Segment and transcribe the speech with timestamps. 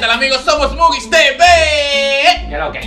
[0.00, 0.40] tal amigos?
[0.46, 1.44] Somos Mugis TV.
[2.48, 2.80] ¿Qué lo que?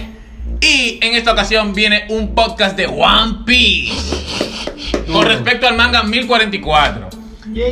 [0.62, 5.06] Y en esta ocasión viene un podcast de One Piece.
[5.12, 7.10] Con respecto al manga 1044.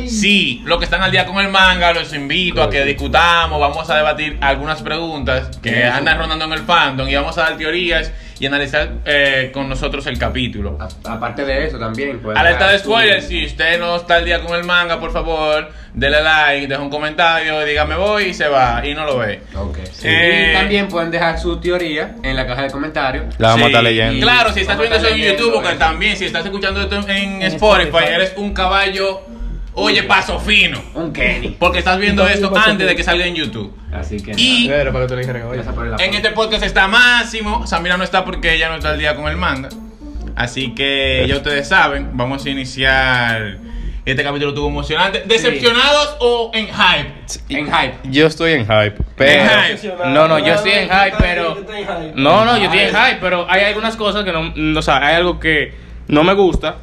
[0.06, 3.90] Sí, los que están al día con el manga, los invito a que discutamos, vamos
[3.90, 8.12] a debatir algunas preguntas que andan rondando en el fandom y vamos a dar teorías
[8.42, 10.76] y analizar eh, con nosotros el capítulo.
[10.80, 12.18] A- aparte de eso también.
[12.18, 15.70] pues, Alerta de spoiler, si usted no está al día con el manga, por favor,
[15.94, 19.42] dele like, deja un comentario, diga me voy y se va y no lo ve.
[19.54, 19.78] Ok.
[20.02, 23.26] Eh, y también pueden dejar su teoría en la caja de comentarios.
[23.38, 24.26] La vamos a Sí, estar leyendo.
[24.26, 25.78] Claro, si estás Vamos a viendo eso en leyendo, YouTube, porque eso.
[25.78, 28.12] también si estás escuchando esto en, en En Spotify, Spotify.
[28.12, 29.22] eres un caballo,
[29.74, 30.80] oye, paso fino.
[30.94, 31.56] Un Kenny.
[31.58, 33.74] Porque estás viendo esto antes de que salga en YouTube.
[33.92, 34.32] Así que.
[34.36, 34.68] Y-.
[34.68, 37.66] Pero para que te lo dijeran En este podcast está Máximo.
[37.66, 39.68] Samira no está porque ella no está al día con el manga.
[40.34, 43.58] Así que ya ustedes saben, vamos a iniciar.
[44.04, 45.22] Este capítulo tuvo emocionante.
[45.26, 47.12] ¿Decepcionados o en hype?
[47.48, 47.94] En hype.
[48.10, 49.42] Yo estoy en hype, pero...
[49.42, 49.90] En hype.
[50.06, 51.56] No, no, yo estoy en hype, pero...
[52.16, 53.18] No, no, yo estoy en Hype.
[53.20, 55.74] pero hay algunas cosas que no, O sea, hay algo que
[56.08, 56.78] no me gusta,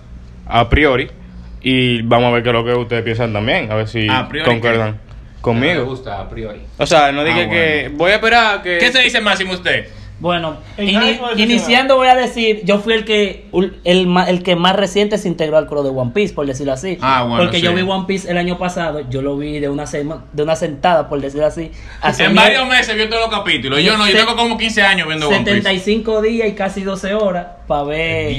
[0.48, 1.12] a priori,
[1.62, 4.28] y vamos a ver qué es lo que ustedes piensan también, a ver si A
[4.46, 5.86] concuerdan me conmigo.
[5.86, 6.62] gusta a priori.
[6.78, 7.92] O sea, no dije Ah, que...
[7.94, 8.78] Voy a esperar que...
[8.78, 9.88] ¿Qué se dice Máximo usted?
[10.20, 13.46] Bueno, ini- iniciando voy a decir, yo fui el que
[13.86, 16.74] el, ma- el que más reciente se integró al coro de One Piece, por decirlo
[16.74, 16.98] así.
[17.02, 19.86] Ah, bueno, Porque yo vi One Piece el año pasado, yo lo vi de una
[19.86, 21.72] sema- de una sentada, por decirlo así.
[22.26, 23.82] En varios meses vio todos los capítulos.
[23.82, 25.58] Yo no, yo tengo como 15 años viendo One Piece.
[25.62, 28.32] 75 días y casi 12 horas para ver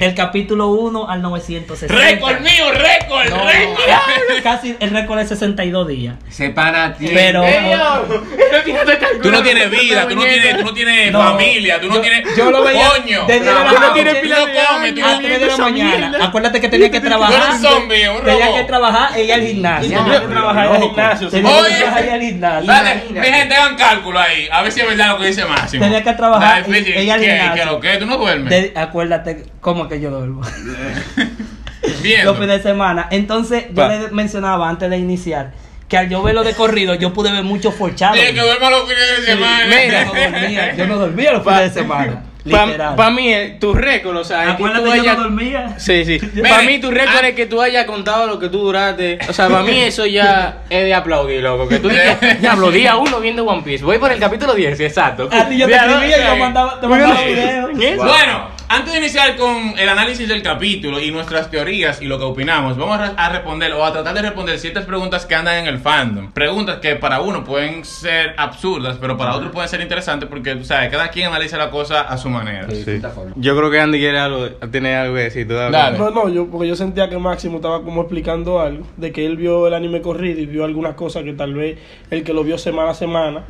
[0.00, 1.94] del capítulo 1 al 960.
[1.94, 2.64] ¡Récord mío!
[2.72, 3.28] ¡Récord!
[3.30, 4.42] No, ¡Récord!
[4.42, 6.16] casi el récord es 62 días.
[6.28, 7.08] Se para ti.
[7.12, 7.42] Pero-
[9.22, 11.20] Tú no tienes vida, tú no tienes, tú no tienes No.
[11.20, 13.24] familia, tú no Yo- tienes yo lo veía coño.
[13.26, 16.18] desde Tú la no tienes pila de no comes, tú no 3 de la mañana.
[16.22, 17.36] Acuérdate que tenía que trabajar.
[17.40, 18.58] Tú eres zombie, un Tenía robot.
[18.60, 19.98] que trabajar e ir al gimnasio.
[20.04, 21.28] Tenía que trabajar en el gimnasio.
[21.28, 22.66] Tenía que trabajar al gimnasio.
[22.72, 23.30] Dale, Imagínate.
[23.30, 25.84] mi gente, hagan cálculo ahí, a ver si es verdad lo que dice Máximo.
[25.84, 27.26] Tenía que trabajar ella al ¿qué?
[27.30, 27.54] gimnasio.
[27.54, 27.96] ¿Qué lo que?
[27.98, 28.70] ¿Tú no duermes?
[28.76, 30.42] Acuérdate cómo que yo duermo.
[32.02, 32.24] Bien.
[32.24, 33.08] Los fines de semana.
[33.10, 35.52] Entonces, yo Pa- le mencionaba antes de iniciar
[35.92, 38.14] que al yo verlo de corrido, yo pude ver mucho forchado.
[38.14, 39.64] Dije que duerma los fines de semana.
[39.66, 40.06] mira.
[40.06, 42.22] Yo no dormía, yo no dormía los fines de semana.
[42.44, 42.96] Literal.
[42.96, 45.22] Para mí, eh, tu récord, o sea, es que Acuérdate tú que yo hayas- no
[45.24, 45.74] dormía.
[45.78, 46.18] Sí, sí.
[46.48, 47.28] Para mí tu récord ah.
[47.28, 49.18] es que tú hayas contado lo que tú duraste.
[49.28, 51.68] O sea, para mí eso ya es de aplaudir, loco.
[51.68, 53.84] Que tú digas, diablo, día uno viendo One Piece.
[53.84, 55.28] Voy por el capítulo 10, sí, exacto.
[55.30, 57.70] A ti yo te Mira, escribía y yo mandaba- te mandaba videos.
[57.98, 62.24] Bueno, antes de iniciar con el análisis del capítulo y nuestras teorías y lo que
[62.24, 65.56] opinamos, vamos a, re- a responder o a tratar de responder ciertas preguntas que andan
[65.58, 66.32] en el fandom.
[66.32, 70.64] Preguntas que para uno pueden ser absurdas, pero para otro pueden ser interesantes porque, tú
[70.64, 72.66] sabes, cada quien analiza la cosa a su manera.
[72.70, 73.00] Sí.
[73.14, 73.32] forma.
[73.36, 75.46] Yo creo que Andy quiere algo, tiene algo que decir.
[75.46, 75.98] Dale.
[75.98, 79.36] No, no, yo, porque yo sentía que Máximo estaba como explicando algo, de que él
[79.36, 81.78] vio el anime corrido y vio algunas cosas que tal vez
[82.10, 83.42] el que lo vio semana a semana,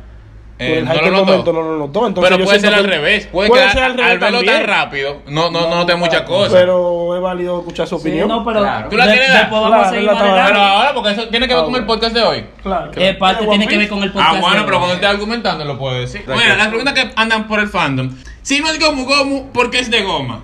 [0.59, 2.07] Eh, el no lo momento no lo notó.
[2.07, 3.27] Entonces Pero puede ser al revés.
[3.31, 6.53] Puede, ser al revés al verlo tan rápido no, no, no note muchas cosas.
[6.53, 8.27] Pero es válido escuchar su Sí, opinión.
[8.27, 8.89] no, pero Claro.
[8.89, 9.39] ¿Tú la de- tienes, Dan?
[9.41, 11.75] después vamos Claro, a seguir más Pero ahora, porque eso tiene que ver Ah, con
[11.75, 12.45] el podcast de hoy.
[12.61, 12.91] Claro.
[12.95, 14.35] Eh, parte tiene que ver con el podcast.
[14.35, 16.23] Ah, bueno, de pero cuando esté argumentando lo puedo decir.
[16.27, 18.11] Bueno, las preguntas que andan por el fandom.
[18.43, 20.41] Si no es Gomu Gomu, ¿por qué es de goma?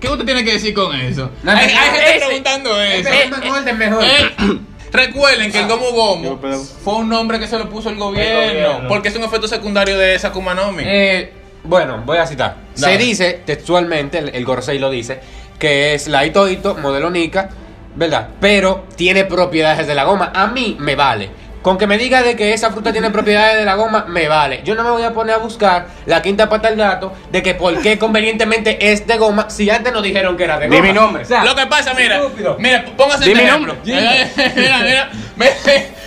[0.00, 1.30] ¿Qué usted tiene que decir con eso?
[1.46, 3.08] Hay, gente preguntando eso.
[4.92, 7.96] Recuerden que el Gomu Gomu Yo, pero- fue un nombre que se lo puso el
[7.96, 8.88] gobierno, gobierno.
[8.88, 10.82] porque es un efecto secundario de esa Kumanomi.
[10.86, 11.32] Eh,
[11.64, 12.56] bueno, voy a citar.
[12.76, 12.92] Dale.
[12.92, 15.20] Se dice, textualmente, el, el Gorosei lo dice,
[15.58, 17.48] que es la Ito Ito, modelo Nika,
[17.96, 18.28] ¿verdad?
[18.40, 20.32] Pero tiene propiedades de la goma.
[20.34, 21.30] A mí me vale.
[21.66, 24.60] Con que me diga de que esa fruta tiene propiedades de la goma, me vale.
[24.62, 27.54] Yo no me voy a poner a buscar la quinta pata del gato de que
[27.56, 30.86] por qué convenientemente es de goma si antes nos dijeron que era de Di goma.
[30.86, 31.24] mi nombre.
[31.24, 32.54] O sea, Lo que pasa, mira, estúpido.
[32.60, 33.76] mira, póngase Di este mi ejemplo.
[33.84, 35.10] mira, mira,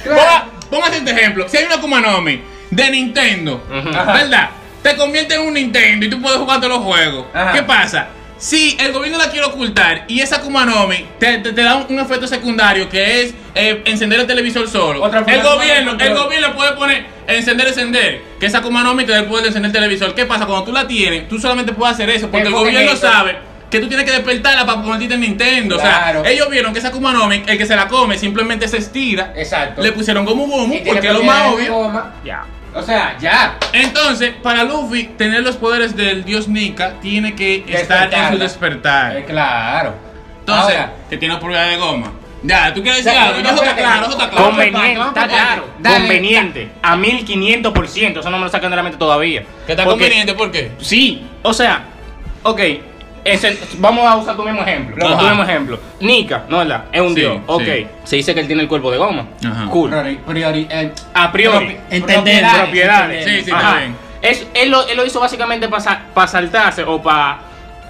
[0.05, 1.49] ponga- póngase este ejemplo.
[1.49, 2.41] Si hay una Kumanomi
[2.71, 3.61] de Nintendo.
[3.69, 4.51] ¿verdad?
[4.81, 7.25] Te convierte en un Nintendo y tú puedes jugar todos los juegos.
[7.33, 7.51] Ajá.
[7.51, 8.07] ¿Qué pasa?
[8.39, 11.99] Si el gobierno la quiere ocultar y esa Kumanomi te, te, te da un, un
[11.99, 16.71] efecto secundario que es eh, encender el televisor solo, Otra el gobierno, el gobierno puede
[16.71, 20.15] poner encender, encender, que esa Kumanomi te da el poder de encender el televisor.
[20.15, 20.45] ¿Qué pasa?
[20.45, 23.07] Cuando tú la tienes, tú solamente puedes hacer eso porque el gobierno eso.
[23.07, 23.37] sabe
[23.69, 25.77] que tú tienes que despertarla para convertirte en Nintendo.
[25.77, 26.21] Claro.
[26.21, 29.33] O sea, ellos vieron que esa Kumanomi, el que se la come, simplemente se estira.
[29.35, 29.81] Exacto.
[29.81, 31.91] Le pusieron Gomu Gomu porque es lo más obvio.
[32.23, 32.45] Ya.
[32.79, 33.57] O sea, ya.
[33.73, 39.17] Entonces, para Luffy tener los poderes del dios Nika, tiene que estar en su despertar.
[39.17, 39.93] Eh, claro.
[40.39, 42.11] Entonces, Ahora, que tiene propiedad de goma.
[42.41, 43.37] Ya, ¿tú quieres decir algo?
[43.39, 44.45] eso está claro, eso está claro.
[44.45, 45.65] Conveniente, está claro.
[45.83, 46.71] Conveniente.
[46.81, 48.19] A 1500%.
[48.19, 49.43] Eso no me lo sacan de la mente todavía.
[49.65, 50.33] ¿Qué está Porque- conveniente?
[50.33, 50.71] ¿Por qué?
[50.79, 51.83] Sí, o sea,
[52.43, 52.61] ok.
[53.23, 55.05] Ese- vamos a usar tu mismo ejemplo.
[55.05, 55.17] Ajá.
[55.19, 55.79] Tu mismo ejemplo.
[55.99, 56.85] Nika, ¿no es verdad?
[56.91, 57.37] Es un Sí, dios.
[57.45, 57.61] Ok.
[57.63, 57.87] sí.
[58.03, 59.25] Se dice que él tiene el cuerpo de goma.
[59.45, 59.65] Ajá.
[59.69, 59.89] Cool.
[59.89, 61.77] Priori, priori, eh, A priori.
[61.89, 62.15] Entender.
[62.15, 63.25] propiedades, propiedades.
[63.25, 63.61] Sí, sí, Ajá.
[63.67, 63.95] está bien.
[64.21, 67.39] Es- él, lo, él lo hizo básicamente para saltarse o para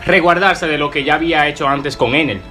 [0.05, 2.41] resguardarse de lo que ya había hecho antes con Enel.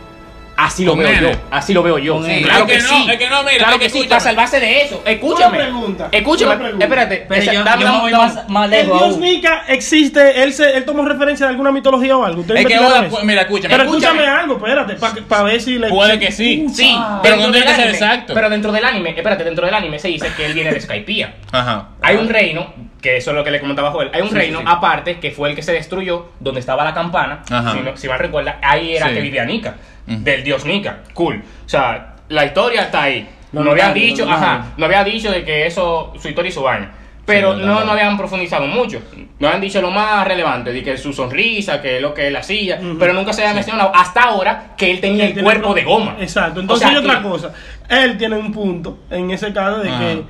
[0.60, 1.30] Así lo veo yo.
[1.52, 2.20] Así lo veo yo.
[2.20, 3.10] Claro Es que que, no, sí.
[3.12, 3.98] es que no, mira, claro es que que sí.
[3.98, 4.08] escúchame.
[4.08, 5.02] Para salvarse de eso.
[5.06, 5.56] Escúchame.
[5.58, 6.50] Una pregunta, Escúchame.
[6.50, 6.84] una pregunta.
[6.84, 7.26] Espérate.
[7.28, 9.18] Pero esa- yo, dame- yo me dame- voy dame- más, más El lejos dios.
[9.18, 12.40] Nika existe, él, se, él tomó referencia de alguna mitología o algo.
[12.40, 12.76] ¿Usted Es que
[13.08, 13.68] pues, mira, escúchame.
[13.74, 14.40] Pero escúchame, escúchame.
[14.40, 15.88] algo, espérate, para ver si le.
[15.90, 16.66] Puede que sí.
[16.74, 18.34] Sí, Pero dentro no tiene del que ser anime- exacto.
[18.34, 21.34] Pero dentro del anime, espérate, dentro del anime se dice que él viene de Skypiea.
[21.52, 21.90] Ajá.
[22.02, 24.64] Hay un reino, que eso es lo que le comentaba Joel, hay un reino sí.
[24.66, 28.18] aparte que fue el que se destruyó, donde estaba la campana, si, no- si mal
[28.18, 29.14] recuerda, ahí era Sí.
[29.14, 31.00] que vivía Nika, del dios Nika.
[31.14, 31.42] Cool.
[31.64, 33.28] O sea, la historia está ahí.
[33.52, 36.62] No habían dicho, lo ajá, no había dicho de que eso, su historia y su
[36.62, 36.92] vaina.
[37.24, 39.02] Pero Sí, no, no habían profundizado mucho.
[39.38, 42.80] No habían dicho lo más relevante, de que su sonrisa, que lo que él hacía,
[42.98, 46.16] pero nunca se había mencionado hasta ahora que él tenía Él el cuerpo de goma.
[46.20, 46.60] Exacto.
[46.60, 47.52] Entonces O sea, hay otra que- cosa.
[47.90, 49.98] Él tiene un punto en ese caso de Ajá.
[50.00, 50.22] que.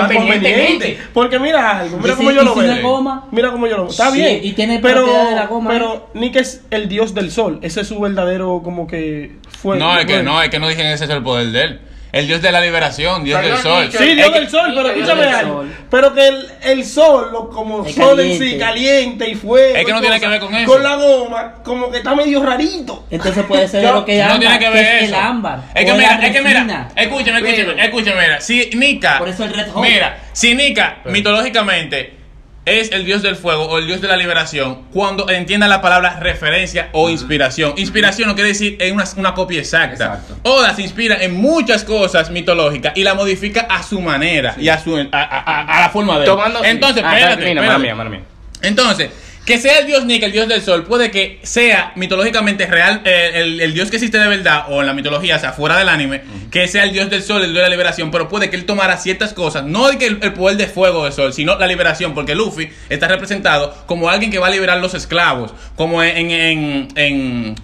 [0.00, 0.98] Convenientemente.
[1.12, 3.22] Porque mira algo, mira ¿Y cómo yo lo veo.
[3.30, 3.90] Mira cómo yo lo veo.
[3.90, 4.40] Está Sí, bien.
[4.42, 7.58] y tiene pero, de la goma, Pero Nick es el dios del sol.
[7.62, 9.32] Ese es su verdadero, como que.
[9.60, 11.62] Fue, No, es que no, es que no dije que ese es el poder de
[11.62, 11.80] él.
[12.12, 13.88] El dios de la liberación, dios del sol.
[13.90, 15.64] Sí, Dios del sol, pero escúchame algo.
[15.90, 19.30] Pero que el, el sol, lo, como Es sol en sí, caliente.
[19.30, 19.74] y fuego.
[19.76, 20.70] Es que no tiene que ver con eso.
[20.70, 23.06] Con la goma, como que está medio rarito.
[23.10, 25.14] Entonces puede ser lo que es No tiene que ver es eso.
[25.16, 25.62] el ámbar.
[25.74, 28.40] Es que mira, es que mira, escúchame, escúchame, escúchame, mira.
[28.42, 29.82] Si Nika, Por eso el Red Hot.
[29.82, 32.21] mira, si Nika mitológicamente
[32.64, 36.20] es el dios del fuego o el dios de la liberación, cuando entienda la palabra
[36.20, 37.74] referencia o inspiración.
[37.76, 39.92] Inspiración no quiere decir es una, una copia exacta.
[39.94, 40.36] Exacto.
[40.44, 44.78] Oda se inspira en muchas cosas mitológicas y la modifica a su manera y a
[44.78, 46.26] su a, a- a- la forma de él.
[46.64, 47.42] Entonces, espérate.
[48.62, 49.10] Entonces,
[49.44, 53.32] que sea el dios Nika, el dios del sol, puede que sea mitológicamente real, eh,
[53.34, 55.88] el, el dios que existe de verdad, o en la mitología, o sea, fuera del
[55.88, 58.56] anime, que sea el dios del sol, el dios de la liberación, pero puede que
[58.56, 61.58] él tomara ciertas cosas, no de que el, el poder de fuego del sol, sino
[61.58, 66.02] la liberación, porque Luffy está representado como alguien que va a liberar los esclavos, como
[66.04, 67.54] en, en, en,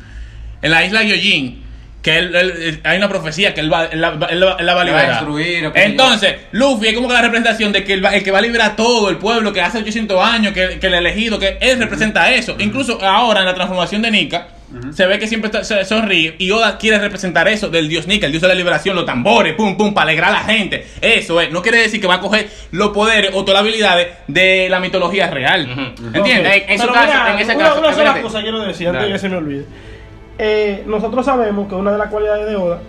[0.63, 1.68] en la isla Yojin.
[2.09, 4.55] Que él- hay una profecía que él, va, él la, él la- él la va
[4.59, 5.09] a La va a liberar.
[5.11, 5.71] destruir.
[5.75, 8.77] Entonces, Luffy es como que la representación de que el, que va a liberar a
[8.77, 12.57] todo el pueblo, que hace 800 años, que, que el elegido, que él representa eso.
[12.59, 14.49] Incluso ahora en la transformación de Nika,
[14.95, 18.27] se ve que siempre está- se sonríe y Oda quiere representar eso del dios Nika,
[18.27, 20.87] el dios de la liberación, los tambores, pum, pum, para alegrar a la gente.
[21.01, 24.09] Eso es, no quiere decir que va a coger los poderes o todas las habilidades
[24.27, 25.95] de la mitología real.
[26.13, 26.63] ¿Entiendes?
[26.65, 26.65] Ok.
[26.69, 29.19] En su caso, mira, en ese una, caso, una sola cosa quiero decir antes que
[29.19, 29.65] se me olvide.
[30.39, 32.81] Eh, nosotros sabemos que una de las cualidades de Oda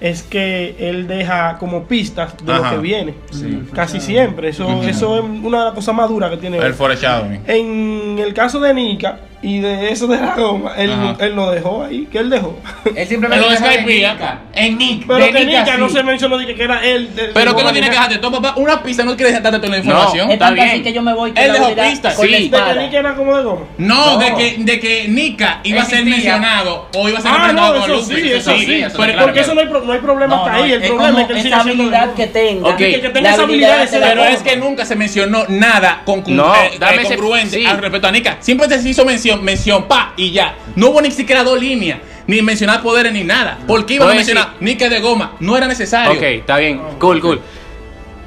[0.00, 2.70] es que él deja como pistas de Ajá.
[2.70, 3.14] lo que viene.
[3.30, 3.62] Sí.
[3.72, 4.48] Casi siempre.
[4.48, 6.58] Eso, eso es una de las cosas más duras que tiene.
[6.58, 7.44] El.
[7.46, 11.16] En el caso de Nika y de eso de la goma, él, Ajá.
[11.20, 12.08] él lo dejó ahí.
[12.10, 12.58] ¿Qué él dejó?
[12.96, 13.84] Él simplemente Pero es.
[13.86, 14.40] Nika.
[14.54, 15.06] En Nick.
[15.06, 15.96] Pero de que Nika no sí.
[15.96, 17.10] se mencionó de que, que era él.
[17.34, 18.54] Pero que no tiene que dejarte todo, papá.
[18.60, 20.26] Una pista no quiere darte toda la información.
[20.28, 20.82] No, Está así bien.
[20.82, 22.48] que yo me voy con Él dejó pistas, con la sí.
[22.48, 22.80] De que.
[22.80, 23.60] Nika era como de goma.
[23.78, 24.18] No, No.
[24.18, 27.68] De, que, de que Nika iba a ser mencionado o iba a ser Ah, no,
[27.72, 28.14] con eso Luffy.
[28.22, 28.72] sí, eso sí.
[28.82, 29.26] eso pero- claro.
[29.26, 30.72] Porque eso no hay, pro- no hay problema No, hasta no, ahí.
[30.72, 32.76] El problema es que él sigue habilidad que tenga.
[32.76, 36.70] Que, tenga esa habilidad Pero es que nunca se mencionó nada con, con- No, eh,
[36.80, 38.36] eh, congruente al respecto a Nika.
[38.40, 40.54] Siempre se hizo mención, mención, pa, y ya.
[40.76, 43.58] No hubo ni siquiera dos líneas, ni mencionar poderes ni nada.
[43.66, 44.64] ¿Por qué iban a mencionar sí.
[44.64, 45.32] Nika de goma?
[45.40, 46.12] No era necesario.
[46.12, 46.80] Ok, está bien.
[46.98, 47.40] Cool, cool.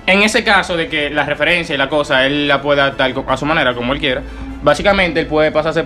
[0.06, 3.36] En ese caso de que la referencia y la cosa él la pueda co- a
[3.36, 4.22] su manera, como él quiera,
[4.64, 5.84] básicamente él puede pasarse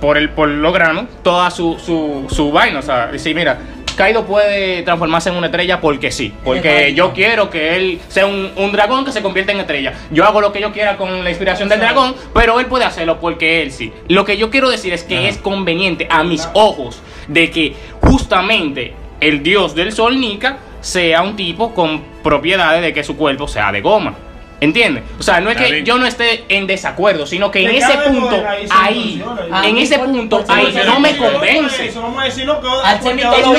[0.00, 2.80] por el por los granos toda su, su, su vaina.
[2.80, 3.58] O sea, decir, mira,
[3.96, 6.32] Kaido puede transformarse en una estrella porque sí.
[6.44, 9.94] Porque yo quiero que él sea un, un dragón que se convierta en estrella.
[10.10, 13.20] Yo hago lo que yo quiera con la inspiración del dragón, pero él puede hacerlo
[13.20, 13.92] porque él sí.
[14.08, 18.94] Lo que yo quiero decir es que es conveniente a mis ojos de que justamente
[19.20, 23.70] el dios del sol Nika sea un tipo con propiedades de que su cuerpo sea
[23.72, 24.14] de goma.
[24.60, 25.04] ¿Entiendes?
[25.18, 28.36] O sea, no es que yo no esté en desacuerdo, sino que en ese punto,
[28.70, 29.66] ahí, funciona.
[29.66, 31.86] en Ah, ese por- punto, por- ahí no me convence.
[31.88, 32.60] Es lo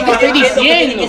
[0.05, 1.03] que estoy yo diciendo.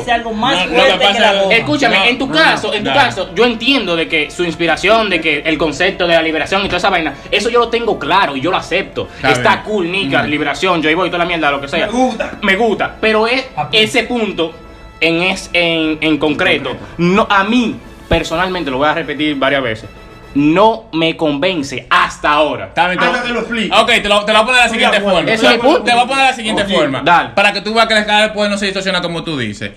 [1.51, 5.41] Escúchame, en tu caso, en tu caso, yo entiendo de que su inspiración, de que
[5.45, 8.41] el concepto de la liberación y toda esa vaina, eso yo lo tengo claro y
[8.41, 9.09] yo lo acepto.
[9.23, 10.27] Está cool, Nika, Mm.
[10.27, 11.87] liberación, Joy Boy, toda la mierda, lo que sea.
[11.87, 12.33] Me gusta.
[12.43, 14.53] Me gusta, pero es ese punto
[15.01, 17.77] en, es, en, en concreto, no, a mí
[18.19, 19.89] personalmente, lo voy a repetir varias veces,
[20.35, 22.67] no me convence hasta ahora.
[22.69, 23.75] Está bien, te Hasta lo- que lo explique.
[23.77, 25.21] Ok, te lo, te lo voy a poner de la siguiente forma.
[25.21, 25.83] Ese es lo- el punto.
[25.83, 27.03] Te voy a poner de la siguiente Ok, forma.
[27.05, 27.31] dale.
[27.35, 29.73] Para que tú veas que la cara después no se distorsiona como tú dices.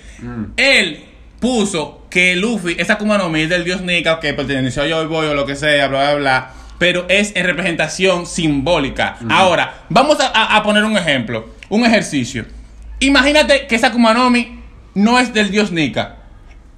[0.58, 1.04] Él
[1.39, 5.06] puso que Luffy, esa Akuma no Mi es del dios Nika, que perteneció a Joy
[5.08, 6.51] Boy o lo que sea, bla, bla, bla.
[6.80, 9.18] Pero es en representación simbólica.
[9.30, 11.50] Ahora, vamos a, a- a poner un ejemplo.
[11.68, 12.46] un ejercicio.
[13.00, 14.60] Imagínate que esa Akuma no Mi
[14.94, 16.15] no es del dios Nika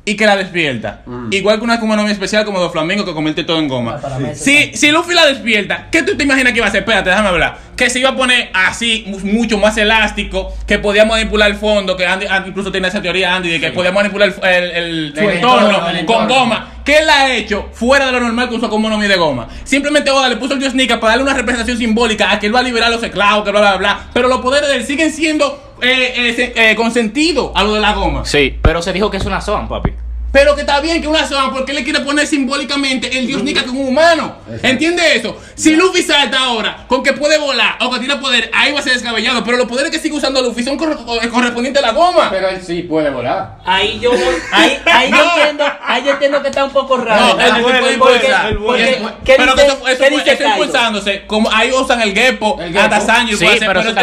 [0.08, 1.02] y que la despierta.
[1.32, 4.00] Igual que una Akuma no Mi especial como de Flamingo que convierte todo en goma.
[4.02, 6.80] Ah, Si, si Luffy la despierta, ¿qué tú te imaginas que iba a hacer?
[6.84, 7.58] Espérate, déjame hablar.
[7.76, 11.98] Que se iba a poner así, mu- mucho más elástico, que podía manipular el fondo,
[11.98, 15.22] que Andy, incluso tiene esa teoría, Andy, de que podía manipular el, el- el- su
[15.22, 16.72] El entorno, con goma.
[16.86, 19.50] ¿Qué él ha hecho fuera de lo normal con su Akuma no Mi de goma?
[19.66, 22.56] Simplemente Oda le puso el dios Nika para darle una representación simbólica a que él
[22.56, 24.00] va a liberar a los esclavos, que bla, bla, bla.
[24.14, 27.94] Pero los poderes de él siguen siendo eh, eh, eh, consentidos a lo de la
[27.94, 28.26] goma.
[28.26, 29.92] Sí, pero se dijo que es una Zoan, papi.
[30.38, 33.42] Pero que está bien que una sola, porque él le quiere poner simbólicamente el dios
[33.42, 34.36] Nika que es un humano.
[34.62, 35.36] ¿Entiende eso?
[35.56, 38.84] Si Luffy salta ahora con que puede volar o que tiene poder, ahí va a
[38.84, 39.44] ser descabellado.
[39.44, 42.30] Pero los poderes que sigue usando Luffy son corre- eh, correspondientes a la goma.
[42.30, 43.58] Pero él sí puede volar.
[43.66, 44.20] Ahí yo voy-
[44.52, 47.36] ahí, ahí yo entiendo, ahí yo entiendo que está un poco raro.
[47.36, 48.46] No, él bueno, puede puede, impulsar.
[48.50, 48.86] él puede.
[48.86, 50.50] Porque- eso- ¿qué Pero dice- que eso, eso, qué dice eso Kaido?
[50.64, 51.26] impulsándose.
[51.26, 52.80] Como ahí usan el Geppo, El Geppo.
[52.80, 53.98] hasta Sanji Sí, puede hacer, pero pero eso eso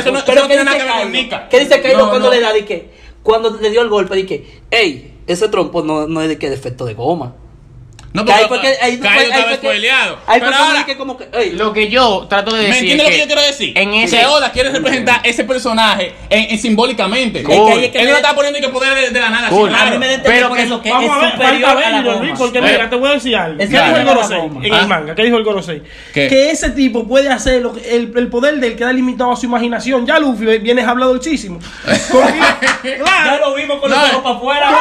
[5.26, 7.34] ese trompo no, no es de que de efecto de goma.
[8.14, 9.90] No, Que ahí porque fue que- ahí fue- ahí estaba fue que-.
[10.28, 12.82] Ahí fue ahora, que como que, ey, Lo que yo trato de ¿Me decir.
[12.92, 13.76] entiendes es lo que yo quiero decir?
[13.76, 14.18] En ese.
[14.18, 17.40] Que Oda quiere representar ese personaje en, en simbólicamente.
[17.40, 19.20] Es que ahí es que Él me- no está poniendo ni que poder de, de
[19.20, 19.48] la nada.
[19.48, 19.68] Cool.
[19.68, 19.90] a claro.
[19.98, 22.00] mí me Pero por que- eso que Vamos es a ver, superior a la.
[22.20, 23.60] Luis, porque Pero- mira, te voy a decir algo.
[23.60, 24.80] Es ¿Qué dijo el Gorosei en Ah.
[24.80, 25.14] el manga?
[25.16, 25.82] ¿Qué dijo el Gorosei?
[26.12, 26.28] ¿Qué?
[26.28, 29.46] Que ese tipo puede hacer lo que, el, el poder del queda limitado a su
[29.46, 30.06] imaginación.
[30.06, 31.58] Ya Luffy viene hablado muchísimo.
[32.12, 32.38] Porque,
[32.96, 34.70] Ya claro, lo vimos con los ojos para afuera.
[34.70, 34.78] Lo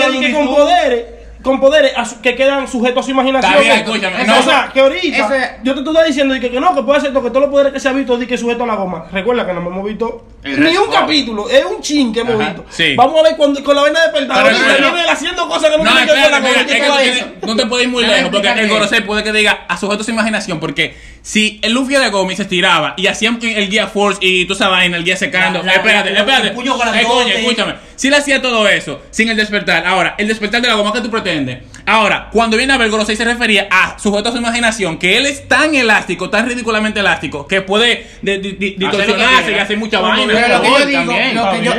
[0.00, 1.04] que viene con poderes,
[1.46, 3.52] con poderes a su- que quedan sujetos a su imaginación.
[3.52, 4.38] Está bien, escúchame, Eso, no.
[4.40, 6.98] O sea, que ahorita Ese- yo te estoy diciendo de que, que no, que puede
[6.98, 8.74] hacer todo, que todos los poderes que se ha visto de que sujeto a la
[8.74, 9.06] goma.
[9.10, 12.50] Recuerda que no hemos visto El ni un capítulo, es un chin que hemos Ajá,
[12.50, 12.64] visto.
[12.68, 12.94] sí.
[12.96, 16.12] Vamos a ver cuando, con la vena de vienen haciendo cosas que no, tienen que
[16.12, 16.48] ver con la goma.
[16.50, 16.78] espérate, ¿Qué
[17.10, 18.68] es que todo no, te puedes ir muy lejos porque el.
[18.68, 20.96] Gorosei puede que diga a sujeto su imaginación porque
[21.28, 24.68] si el Luffy de Gomi se estiraba y hacían el guía Force y toda esa
[24.68, 27.00] vaina, el guía secando, La- la- espérate, la- espérate, grandote.
[27.00, 30.74] escúchame, escúchame, si le hacía todo eso sin el despertar, ahora, el despertar de la
[30.74, 34.32] goma que tú pretendes, ahora, cuando viene a ver Gorosei se refería a sujeto a
[34.32, 38.74] su imaginación, que él es tan elástico, tan ridículamente elástico, que puede de- de- de-
[38.78, 40.32] distorsionarse y hacer mucha vaina.
[40.32, 41.34] Pero lo que yo digo, también.
[41.34, 41.72] lo que yo.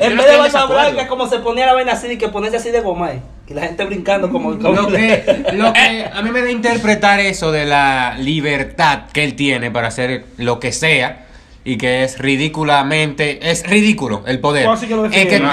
[0.00, 0.92] En no vez de desacuerdo.
[0.92, 3.20] blanca, como se ponía la vaina así, y que ponerse así de goma, eh.
[3.50, 4.56] Y la gente brincando como...
[4.58, 9.06] como Lo que, lo que a mí me da a interpretar eso de la libertad
[9.12, 11.26] que él tiene para hacer lo que sea
[11.64, 14.66] y que es ridículamente es ridículo el poder.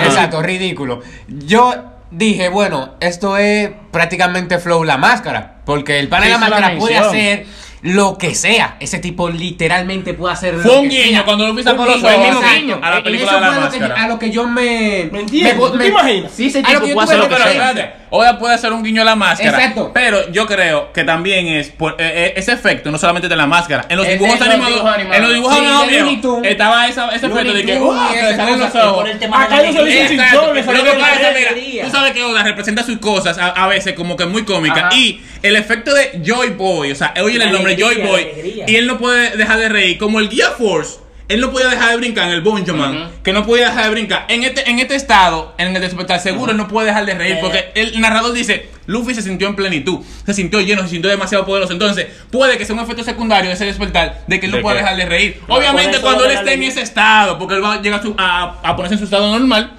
[0.05, 1.01] Exacto, ridículo.
[1.27, 1.73] Yo
[2.11, 6.97] dije, bueno, esto es prácticamente flow la máscara, porque el pan de la máscara puede
[6.97, 7.45] hacer
[7.81, 8.75] lo que sea.
[8.79, 11.25] Ese tipo literalmente puede hacer Fue lo un que guiño sea.
[11.25, 12.09] cuando sacó Un los mismo
[12.55, 14.03] guiño a la película eso de la lo máscara.
[14.03, 15.55] a lo que yo me ¿Me entiendes?
[15.57, 16.31] ¿Tú te imaginas?
[16.31, 18.06] Sí, ese a lo tipo que yo puede hacer lo que sea.
[18.09, 19.57] Oda puede hacer un guiño a la máscara.
[19.57, 19.91] Exacto.
[19.93, 23.45] Pero yo creo que también es por, eh, eh, ese efecto, no solamente de la
[23.47, 23.85] máscara.
[23.89, 25.15] En los dibujos animados, dibujos animados.
[25.17, 27.95] en los dibujos Sí, animados viejos, estaba esa- ese efecto de que, ¡uh!
[28.13, 28.93] que salen los ojos.
[28.93, 29.79] por el tema Acá sin que
[30.99, 31.83] pasa, la mira, alegría.
[31.85, 34.83] tú sabes que Oda representa sus cosas a, a veces como que muy cómicas.
[34.85, 34.95] Ajá.
[34.95, 38.87] Y el efecto de Joy Boy, o sea, oye el nombre Joy Boy, y él
[38.87, 39.97] no puede dejar de reír.
[39.97, 43.33] Como el Guía Force, él no podía dejar de brincar en el Bonjo Man, que
[43.33, 44.25] no podía dejar de brincar.
[44.29, 47.33] En este, en este estado, en el despertar seguro, él no puede dejar de reír
[47.35, 47.39] Eh.
[47.41, 51.45] porque el narrador dice, Luffy se sintió en plenitud, se sintió lleno, se sintió demasiado
[51.45, 51.73] poderoso.
[51.73, 54.63] Entonces, puede que sea un efecto secundario de ese despertar, de que él no ¿De
[54.63, 55.41] pueda dejar de reír.
[55.47, 58.55] Obviamente, cuando él esté en ese estado, porque él va a llegar a, su- a-
[58.63, 59.71] a ponerse en su estado normal.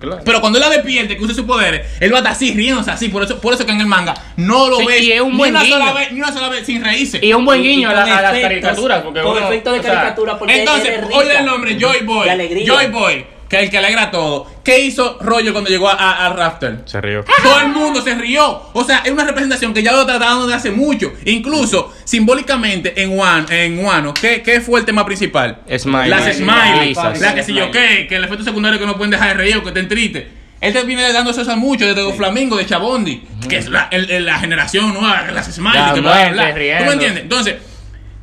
[0.00, 0.22] Claro.
[0.24, 2.90] Pero cuando él la despierte, que use sus poderes, él va a estar así, riéndose
[2.90, 3.08] así.
[3.10, 5.32] Por eso, por eso que en el manga no lo Sí, ves y es un
[5.32, 7.20] ni, buen una sola vez, ni una sola vez sin reírse.
[7.22, 9.02] Y un buen guiño a, la- a las caricaturas.
[9.02, 11.98] Porque con uno, efectos de o sea, caricatura, porque Entonces, es oye el nombre, Joy
[12.04, 12.28] Boy.
[12.66, 14.46] Joy Boy, que el que alegra todo.
[14.64, 16.82] ¿Qué hizo Roger cuando llegó a, a- a Rafter?
[16.86, 17.24] Se rió.
[17.42, 18.62] Todo el mundo se rió.
[18.72, 21.12] O sea, es una representación que ya lo trataron de hace mucho.
[21.24, 25.58] Incluso, simbólicamente, en One, en Wano, ¿qué, ¿qué fue el tema principal?
[25.76, 26.08] Smiley.
[26.10, 26.88] Las Smiley.
[26.90, 27.20] Risas.
[27.20, 29.56] La que si yo qué, que el efecto secundario que no pueden dejar de reír
[29.56, 30.24] o que estén tristes.
[30.60, 33.88] Él te viene dando eso a mucho desde los Flamingos de Chabondi, que es la,
[33.90, 36.78] el- el- la generación nueva, las Smiley, La que bla, muerte, bla.
[36.78, 37.22] ¿Tú me entiendes?
[37.22, 37.54] Entonces,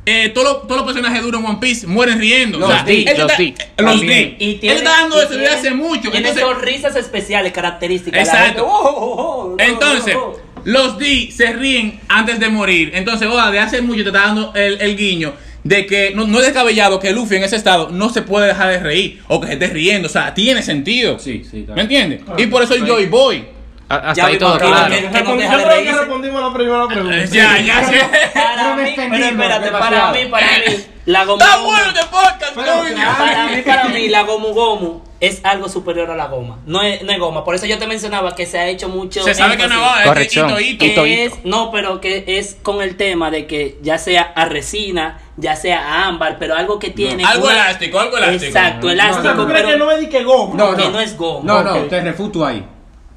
[0.08, 2.58] eh, todos los- personajes duros en One Piece mueren riendo.
[2.58, 3.54] Los D, él te los está- D.
[3.78, 4.36] Los También.
[4.38, 4.44] D.
[4.44, 6.10] Y Él tiene, está dando eso desde hace mucho.
[6.10, 8.20] Tiene Entonces, sonrisas especiales, características.
[8.20, 8.46] Exacto.
[8.46, 10.60] gente, oh, oh, oh, oh, Entonces, oh, oh.
[10.64, 12.92] los D se ríen antes de morir.
[12.94, 15.34] Entonces, Oda, de hace mucho te está dando el, el guiño
[15.64, 18.70] de que no, no es descabellado que Luffy en ese estado no se puede dejar
[18.70, 20.06] de reír o que se esté riendo.
[20.06, 21.18] O sea, tiene sentido.
[21.18, 22.20] Sí, sí, ¿Me entiendes?
[22.38, 23.44] Y por eso el Joy Boy.
[23.88, 24.90] Hasta Ya ahí vimos todo claro.
[24.94, 27.16] que- que no deja yo de creo que respondimos la primera pregunta.
[27.16, 27.94] Eh, Ya, ya, sí.
[28.34, 32.54] Para mí, pero espérate, para mí, para mí, la Gomu Está Gomu- bueno este podcast.
[32.54, 36.58] Para mí, para mí, la Gomu Gomu es algo superior a la goma.
[36.66, 37.44] No es, no es goma.
[37.44, 39.22] Por eso yo te mencionaba que se ha hecho mucho.
[39.24, 40.50] Se sabe que no es que Corrección.
[40.50, 40.78] hito, hito.
[40.78, 44.44] que Hito, es, no, pero que es con el tema de que ya sea a
[44.44, 47.24] resina, ya sea a ámbar, pero algo que tiene.
[47.24, 48.44] Algo una- elástico, algo elástico.
[48.44, 49.22] Exacto, O elástico.
[49.22, 50.54] sea, ¿tú crees pero que no me di que goma?
[50.56, 50.90] No, que no.
[50.90, 51.40] no es goma.
[51.44, 51.88] No, no, Ok.
[51.88, 52.64] te refuto ahí.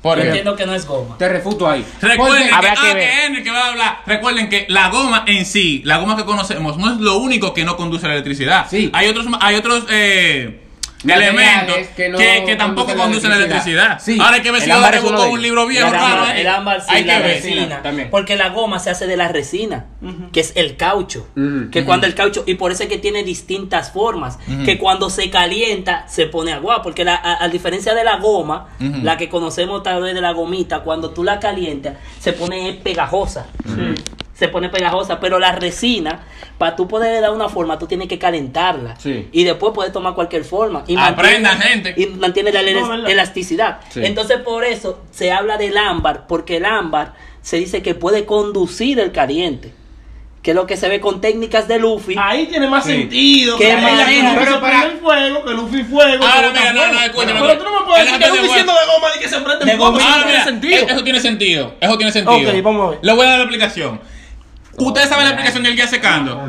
[0.02, 0.40] Por Yo ejemplo.
[0.40, 1.18] entiendo que no es goma.
[1.18, 1.86] Te refuto ahí.
[2.02, 2.98] Recuerden que, Habrá que ah, ver.
[2.98, 3.98] que Henry que va a hablar.
[4.08, 7.64] Recuerden que la goma en sí, la goma que conocemos, no es lo único que
[7.64, 8.66] no conduce a la electricidad.
[8.70, 8.90] Sí.
[8.94, 10.60] Hay otros, hay otros eh,
[11.04, 14.00] elementos que que, no que tampoco conducen a la electricidad.
[14.00, 14.18] Sí.
[14.20, 16.42] Ahora hay que ver si rebusco de un libro viejo el ámbar, ¿eh?
[16.42, 17.36] el ámbar sí, hay la que ver.
[17.36, 17.82] resina.
[17.82, 18.10] también.
[18.10, 19.86] Porque la goma se hace de la resina,
[20.32, 21.28] que es el caucho.
[21.72, 24.38] Que cuando el caucho, y por eso es que tiene distintas formas.
[24.66, 26.82] Que cuando se calienta se pone agua.
[26.84, 30.32] Porque la- a, a diferencia de la goma, la que conocemos tal vez de la
[30.32, 33.48] gomita, cuando tú la calientas, se pone pegajosa.
[34.42, 36.22] Se pone pegajosa, pero la resina,
[36.58, 38.96] para tú poder dar una forma, tú tienes que calentarla.
[39.00, 39.30] Sí.
[39.32, 40.84] Y después puedes tomar cualquier forma.
[40.88, 41.94] Y Aprendan, mantiene- gente.
[41.96, 42.62] Y mantiene la
[43.08, 43.82] elasticidad.
[43.90, 44.02] Sí.
[44.04, 49.00] Entonces, por eso se habla del ámbar, porque el ámbar se dice que puede conducir
[49.00, 49.74] el caliente.
[50.42, 52.16] Que es lo que se ve con técnicas de Luffy.
[52.18, 52.94] Ahí tiene más Sí.
[52.94, 53.60] sentido.
[53.60, 54.34] Que manera.
[54.40, 56.26] Pero se para- prende el fuego, que Luffy fuego.
[56.26, 56.94] Ahora, que bota mira, no, fuego.
[56.96, 58.56] no, escúchame, Pero tú no me puedes decir que de Luffy vuelta.
[58.56, 59.92] siendo de goma y que se prende De el fuego.
[59.92, 60.00] goma.
[60.00, 60.88] Eso Ah, no tiene mira, sentido.
[60.96, 61.74] Eso tiene sentido.
[61.80, 62.52] Eso tiene sentido.
[62.52, 63.00] Ok, vamos a ver.
[63.04, 64.02] Le voy a dar la explicación.
[64.78, 66.48] Ustedes saben la aplicación del guía secando.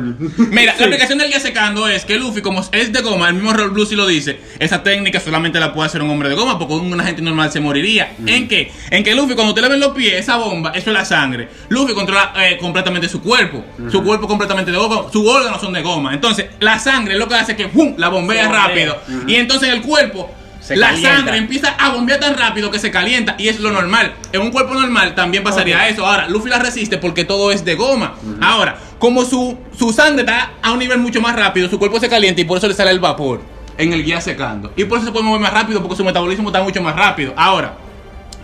[0.49, 3.53] Mira, la aplicación del guía secando es que Luffy, como es de goma, el mismo
[3.53, 4.39] Roll Blue sí lo dice.
[4.59, 7.59] Esa técnica solamente la puede hacer un hombre de goma, porque una gente normal se
[7.59, 8.15] moriría.
[8.25, 8.71] ¿En qué?
[8.89, 11.49] En que Luffy, cuando usted le ven los pies, esa bomba, eso es la sangre.
[11.69, 13.63] Luffy controla eh, completamente su cuerpo.
[13.91, 15.11] Su cuerpo completamente de goma.
[15.11, 16.13] Sus órganos son de goma.
[16.13, 17.95] Entonces, la sangre es lo que hace que ¡pum!
[17.97, 18.97] la bombea rápido.
[19.27, 20.33] Y entonces el cuerpo.
[20.63, 21.15] Se la calienta.
[21.17, 24.13] sangre empieza a bombear tan rápido que se calienta y es lo normal.
[24.31, 26.05] En un cuerpo normal también pasaría eso.
[26.05, 28.15] Ahora, Luffy la resiste porque todo es de goma.
[28.41, 32.07] Ahora, como su, su sangre está a un nivel mucho más rápido, su cuerpo se
[32.07, 33.41] calienta y por eso le sale el vapor
[33.77, 34.71] en el guía secando.
[34.77, 37.33] Y por eso se puede mover más rápido porque su metabolismo está mucho más rápido.
[37.35, 37.75] Ahora,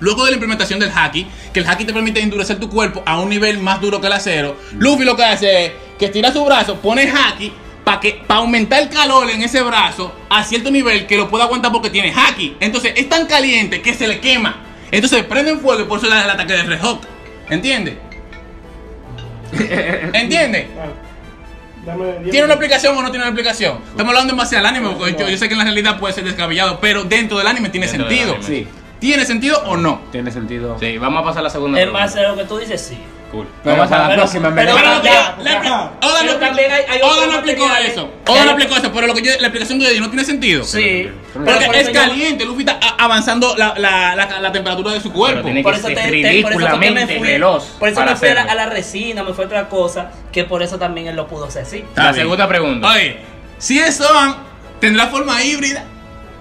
[0.02, 3.20] Luego de la implementación del haki, que el haki te permite endurecer tu cuerpo a
[3.20, 6.44] un nivel más duro que el acero, Luffy lo que hace es que estira su
[6.46, 7.52] brazo, pone haki
[7.90, 11.46] para que para aumentar el calor en ese brazo a cierto nivel que lo pueda
[11.46, 12.56] aguantar porque tiene haki.
[12.60, 14.58] Entonces es tan caliente que se le quema.
[14.92, 17.02] Entonces prende en fuego y por eso le da el ataque de Red Hawk.
[17.50, 17.98] ¿Entiende?
[20.14, 20.68] ¿Entiende?
[21.84, 22.56] Dame diez ¿Tiene una minutos.
[22.58, 23.80] aplicación o no tiene una aplicación?
[23.90, 26.26] Estamos hablando demasiado del anime, porque yo, yo sé que en la realidad puede ser
[26.26, 28.36] descabellado, pero dentro del anime tiene Dentro sentido.
[28.36, 28.46] anime.
[28.48, 28.68] Sí,
[29.00, 30.02] ¿Tiene sentido o no?
[30.12, 30.78] tiene sentido.
[30.80, 33.00] Sí, vamos a pasar a la segunda En base a lo que tú dices, sí.
[33.32, 33.48] Cool.
[33.64, 35.60] Pero Vamos a la pero- próxima, pero- Pero que ya, ya.
[35.62, 37.92] expli- Oda Pero no también hay- Oda no explicó materiales.
[37.92, 38.12] eso.
[38.28, 40.26] Oda no explicó eso, pero lo que yo, la explicación que yo di no tiene
[40.26, 40.64] sentido.
[40.64, 41.10] Sí.
[41.32, 44.94] Porque Pero por es eso caliente, Luffy está a- avanzando la, la, la, la temperatura
[44.94, 45.44] de su Pero cuerpo.
[45.44, 47.90] tiene Por que eso, ser te, te- por eso fue que me fui, veloz por
[47.90, 50.80] eso me fui a la, a la resina, me fue otra cosa, que por eso
[50.80, 51.86] también él lo pudo hacer así.
[51.96, 52.88] La segunda pregunta.
[52.94, 53.18] Oye,
[53.60, 54.38] si es Zoan,
[54.80, 55.84] tendrá forma híbrida.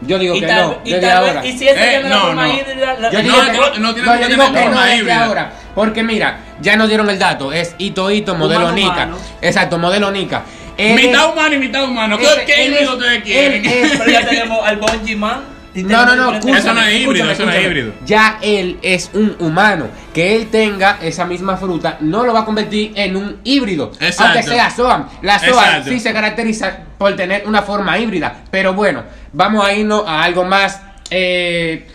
[0.01, 1.47] Yo digo Y que tal, no, y desde tal vez- ahora.
[1.47, 2.55] y si ese Eh, la no, forma no.
[2.55, 4.63] híbrida, la- Yo digo no, que no tiene no, que yo tener digo que no
[4.65, 5.25] forma desde híbrida.
[5.25, 5.53] ahora.
[5.75, 7.53] Porque mira, ya nos dieron el dato.
[7.53, 8.91] Es Ito Ito, modelo Humano, Nika.
[8.93, 9.19] humano.
[9.43, 10.43] Exacto, modelo Nika.
[10.77, 12.17] Él es- Mitad humano y mitad humano.
[12.19, 13.65] ¿Qué, ese- qué él híbrido es- ustedes quieren?
[13.67, 15.41] él es- Pero ya tenemos al Bonji Man.
[15.85, 17.93] No, no, no, Eso no es híbrido, escúchame, eso no es híbrido.
[18.07, 19.87] Ya él es un humano.
[20.13, 23.93] Que él tenga esa misma fruta no lo va a convertir en un híbrido.
[24.01, 24.25] Exacto.
[24.39, 25.07] Aunque sea Zoan.
[25.23, 28.43] La Zoan sí se caracteriza por tener una forma híbrida.
[28.51, 30.81] Pero bueno, vamos a irnos a algo más.
[31.11, 31.87] eh,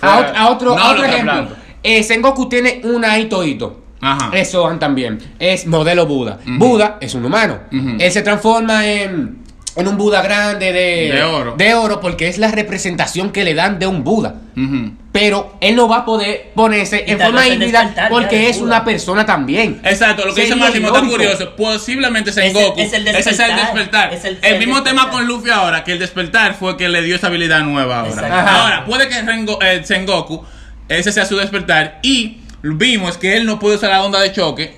[0.00, 1.48] a, Fuera- ot- a otro, no, a otro lo que ejemplo.
[1.82, 3.80] Eh, Sengoku tiene una Ito Ito.
[4.00, 4.30] Ajá.
[4.34, 5.18] Es Zoan también.
[5.38, 6.38] Es modelo Buda.
[6.46, 7.58] Buda es un humano.
[7.98, 9.38] Él se transforma en,
[9.76, 11.54] en un Buda grande de, De oro.
[11.56, 14.36] de oro porque es la representación que le dan de un Buda.
[15.12, 18.66] Pero él no va a poder ponerse Y en forma híbrida porque es Buda.
[18.66, 19.80] una persona también.
[19.84, 21.54] Exacto, lo que dice Máximo está curioso.
[21.56, 22.80] Posiblemente Es el- Sengoku.
[22.80, 23.56] es el Ese es el despertar.
[23.74, 24.12] despertar.
[24.14, 25.04] Es el- el, el mismo despertar.
[25.06, 28.60] tema con Luffy ahora, que el despertar fue que le dio esa habilidad nueva ahora.
[28.62, 30.44] Ahora, puede que Rengo- eh, Sengoku,
[30.88, 31.98] ese sea su despertar.
[32.02, 34.76] Y vimos que él no puede usar la onda de choque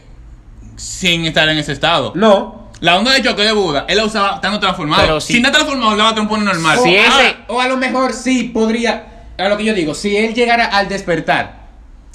[0.77, 2.13] sin estar en ese estado.
[2.15, 2.66] No.
[2.81, 5.03] La onda de choque de Buda, él la usaba estando transformado.
[5.03, 6.79] Pero si- Si no transformado, la va a transponer normal.
[6.79, 9.07] O, Si ese- ahora- o a lo mejor sí podría,
[9.39, 11.65] a lo que yo digo, si él llegara al despertar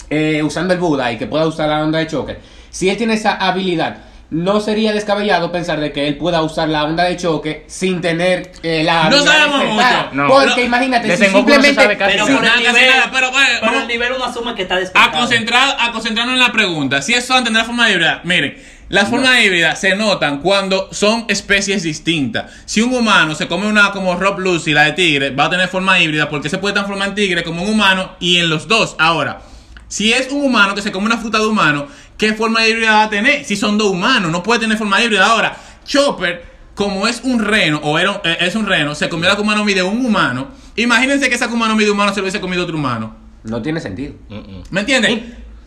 [0.09, 2.37] eh, usando el Buda y que pueda usar la onda de choque,
[2.69, 3.97] si él tiene esa habilidad,
[4.29, 8.51] no sería descabellado pensar de que él pueda usar la onda de choque sin tener
[8.61, 10.09] eh, la No habilidad de sabemos mucho.
[10.13, 10.27] No.
[10.27, 12.89] Porque No, imagínate, de si no simplemente casi Pero si- por el nada, casi nivel,
[12.97, 15.17] nada, pero, bueno, pero el nivel uno asume que está A, despertado.
[15.17, 17.01] concentrar, a concentrarnos en la pregunta.
[17.01, 18.21] Si eso tendrá forma híbrida.
[18.23, 18.57] Miren,
[18.91, 22.51] las formas híbridas se notan cuando son especies distintas.
[22.65, 25.69] Si un humano se come una como Rob Lucy, la de tigre, va a tener
[25.69, 28.97] forma híbrida porque se puede transformar en tigre como un humano y en los dos.
[28.99, 29.43] Ahora,
[29.87, 33.03] si es un humano que se come una fruta de humano, ¿qué forma híbrida va
[33.03, 33.45] a tener?
[33.45, 35.25] Si son dos humanos, no puede tener forma híbrida.
[35.25, 36.43] Ahora, Chopper,
[36.75, 39.63] como es un reno, o era, eh, es un reno, se comió la Akuma no
[39.63, 42.41] Mi de un humano Imagínense que esa Akuma no Mi de humano se lo hubiese
[42.41, 43.15] comido otro humano.
[43.45, 44.15] No tiene sentido.
[44.69, 45.21] ¿Me entiendes?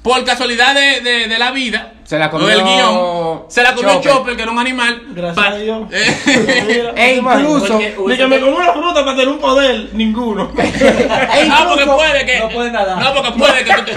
[0.04, 3.74] Por casualidad de, de, de la vida, Se la o comió del guion, se la
[3.74, 4.12] comió Chopper.
[4.12, 5.02] Chopper, que era un animal.
[5.14, 5.88] Gracias pa- a Dios.
[5.90, 10.52] Eh, E incluso- Ni que me como una fruta para tener un poder, ninguno.
[10.58, 12.38] E Ah, porque incluso- puede que.
[12.38, 12.98] no puede nadar.
[12.98, 13.94] No, porque puede que tú te-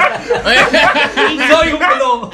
[1.53, 2.31] Soy un plomo.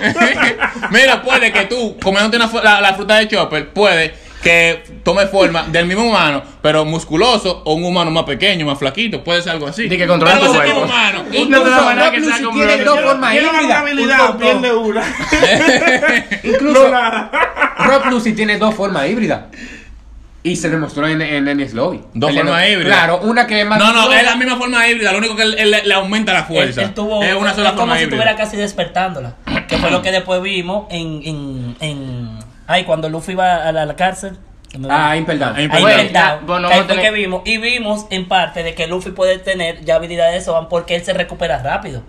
[0.91, 5.63] Mira, puede que tú, comiéndote una la, la fruta de Chopper, puede que tome forma
[5.67, 9.23] del mismo humano, pero musculoso, o un humano más pequeño, más flaquito.
[9.23, 9.87] Puede ser algo así.
[9.87, 10.81] De que controla Pero tu cuerpo.
[10.83, 11.23] humano.
[11.31, 11.63] Incluso
[12.11, 14.31] que como tiene dos formas Tiene una híbridas.
[14.35, 15.03] pierde una.
[16.43, 17.29] Incluso No.
[17.85, 19.43] Rock Lucy tiene dos formas híbridas.
[20.45, 22.01] Y se demostró en, en Ennis Lobby.
[22.13, 22.97] Dos formas híbridas.
[22.97, 23.79] Claro, una que es más.
[23.79, 26.33] No, no, es la misma forma híbrida, lo único que él, él le- le aumenta
[26.33, 26.81] la fuerza.
[26.81, 28.17] Él, él tuvo, es una sola es como forma si híbrida.
[28.23, 29.35] estuviera casi despertándola.
[29.69, 31.21] Que fue lo que después vimos en.
[31.23, 32.32] en, en
[32.67, 34.37] ay, cuando Luffy iba a la, a la cárcel.
[34.89, 35.55] Ah, Down.
[35.71, 37.41] Ah, Ya, bueno, ahí fue que vimos.
[37.45, 41.03] Y vimos en parte de que Luffy puede tener ya habilidades de Soban porque él
[41.03, 42.01] se recupera rápido.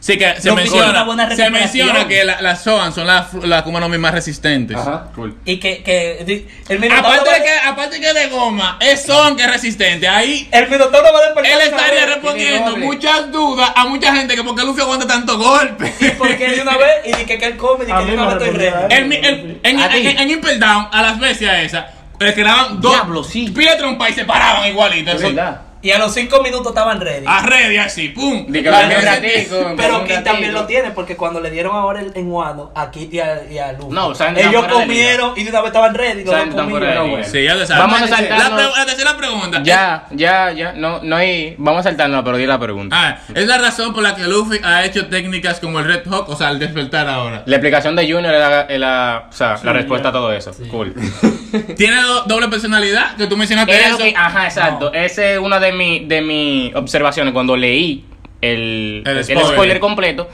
[0.00, 1.04] Sí, que se menciona,
[1.36, 4.74] se menciona que la- las Zoan son las la Akuma no Mi más resistentes.
[4.76, 5.36] Ajá, cool.
[5.44, 9.04] Y que, que di- el Minotauro Aparte va de, que, aparte que de goma, es
[9.04, 10.08] Zoan que es resistente.
[10.08, 11.52] Ahí El Minotauro va a despertar.
[11.52, 15.92] él estaría respondiendo muchas dudas a mucha gente que porque Luffy aguanta tanto golpe.
[16.00, 18.26] Y porque de una vez y di que, que él come y A que me
[18.26, 21.84] vez estoy el- en, A en, en- en Impel Down, a las bestias esas,
[22.18, 23.50] le quedaban dos Diablo, sí.
[23.50, 25.10] pies de trompa y se paraban igualito.
[25.12, 25.60] Es verdad.
[25.82, 27.24] Y a los 5 minutos estaban ready.
[27.26, 28.46] A ready así, pum.
[28.52, 33.16] Pero aquí también lo tiene, porque cuando le dieron ahora el, en Wano a Kitty
[33.16, 36.22] y a, y a Luffy, No, ellos comieron y de una vez estaban ready.
[36.22, 37.24] de comieron.
[37.24, 37.82] Sí, ya lo saben.
[37.90, 39.62] Vamos a saltarnos- la tercera pregunta.
[39.62, 40.72] Ya, ya, ya.
[40.72, 41.54] No, no hay.
[41.58, 42.96] Vamos a saltarnos, pero di la pregunta.
[42.98, 46.28] Ah, es la razón por la que Luffy ha hecho técnicas como el Red Hawk,
[46.28, 47.42] o sea, el despertar ahora.
[47.46, 50.52] La explicación de Junior es la, es la- o sea, la respuesta a todo eso.
[50.70, 50.94] Cool.
[51.76, 53.98] Tiene do- doble personalidad, que tú mencionaste Era eso.
[53.98, 54.92] que- ajá, exacto.
[54.92, 58.04] Esa es una de, mi, de mis observaciones cuando leí
[58.40, 59.80] el, El el spoiler.
[59.80, 60.28] completo.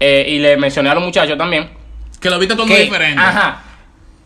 [0.00, 1.68] eh, y le mencioné a los muchachos también.
[2.20, 3.20] Que lo viste todo que, diferente.
[3.20, 3.62] Ajá.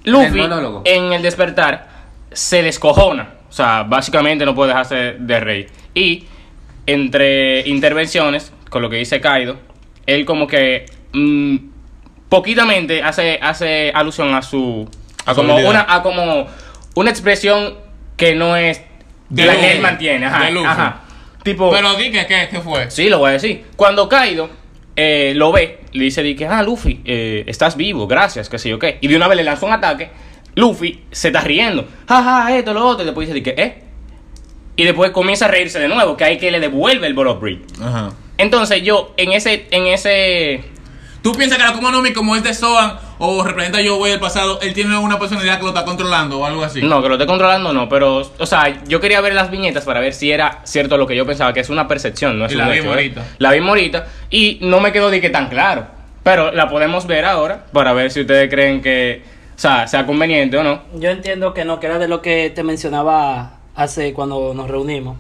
[0.05, 0.53] En Luffy, el
[0.85, 1.89] en el despertar,
[2.33, 3.35] se descojona.
[3.49, 5.67] O sea, básicamente no puede dejarse de rey.
[5.95, 6.25] Y
[6.87, 9.59] entre intervenciones, con lo que dice Kaido,
[10.07, 11.57] él como que mm,
[12.29, 14.89] poquitamente hace, hace alusión a su.
[15.27, 16.47] A como, una, a como
[16.95, 17.75] una expresión
[18.17, 18.83] que no es
[19.29, 20.27] De la que él mantiene.
[20.27, 21.01] Ajá, De ajá.
[21.43, 21.71] Tipo.
[21.71, 22.91] Pero di que, ¿qué, qué fue?
[22.91, 23.65] Sí, lo voy a decir.
[23.77, 24.51] Cuando Kaido
[24.97, 28.69] eh, lo ve, le dice di que, ah, Luffy, eh, estás vivo, gracias, qué sé
[28.69, 28.99] yo qué.
[29.01, 30.11] Y de una vez le lanzó un ataque.
[30.55, 31.87] Luffy se está riendo.
[32.09, 33.03] Jaja, esto, lo otro.
[33.03, 33.83] Y después dice di que, eh.
[34.77, 37.41] Y después comienza a reírse de nuevo, que hay que le devuelve el Ball of
[37.41, 37.61] Brick.
[37.81, 38.11] Ajá.
[38.37, 40.63] Entonces yo, en ese, en ese.
[41.23, 43.99] ¿Tú piensas que la Akuma no Mi, como es de Zoan o representa a Yo
[43.99, 46.81] Voy del pasado, él tiene una personalidad que lo está controlando o algo así?
[46.81, 47.89] No, que lo esté controlando, no.
[47.89, 51.15] Pero, o sea, yo quería ver las viñetas para ver si era cierto lo que
[51.15, 53.25] yo pensaba, que es una percepción, no es Y un la hecho, ahorita.
[53.39, 55.87] La vimos ahorita y no me quedó de que tan claro.
[56.23, 59.23] Pero la podemos ver ahora para ver si ustedes creen que,
[59.57, 60.83] o sea, sea conveniente o no.
[60.95, 65.17] Yo entiendo que no, que era de lo que te mencionaba hace cuando nos reunimos.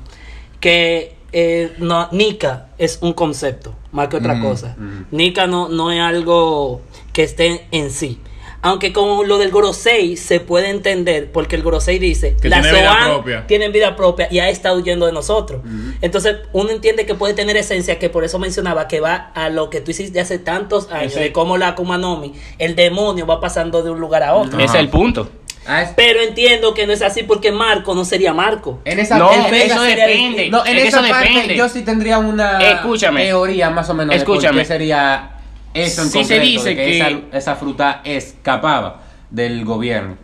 [0.60, 4.76] Que eh, no, Nika es un concepto, más que otra cosa.
[5.10, 6.80] Nika no, no es algo
[7.12, 8.20] que esté en sí.
[8.62, 12.78] Aunque con lo del Gorosei se puede entender, porque el Gorosei dice Que las tiene
[12.80, 13.46] vida Zoan propia".
[13.46, 15.62] tienen vida propia y ha estado huyendo de nosotros.
[16.02, 19.70] Entonces, uno entiende que puede tener esencia, que por eso mencionaba que va a lo
[19.70, 23.26] que tú hiciste hace tantos años, Ese- de cómo la Akuma no Mi, el demonio
[23.26, 24.58] va pasando de un lugar a otro.
[24.58, 25.30] Ese es el punto.
[25.66, 28.80] Ah, es- Pero entiendo que no es así porque Marco no sería Marco.
[28.84, 30.48] En esa, No, en- eso depende.
[30.50, 31.56] no, en Es esa eso parte depende.
[31.56, 33.24] yo sí tendría una Escúchame.
[33.26, 34.46] teoría más o menos Escúchame.
[34.46, 35.30] de por qué sería
[35.74, 40.16] eso en Sí se dice de que, que- esa, esa fruta escapaba del gobierno.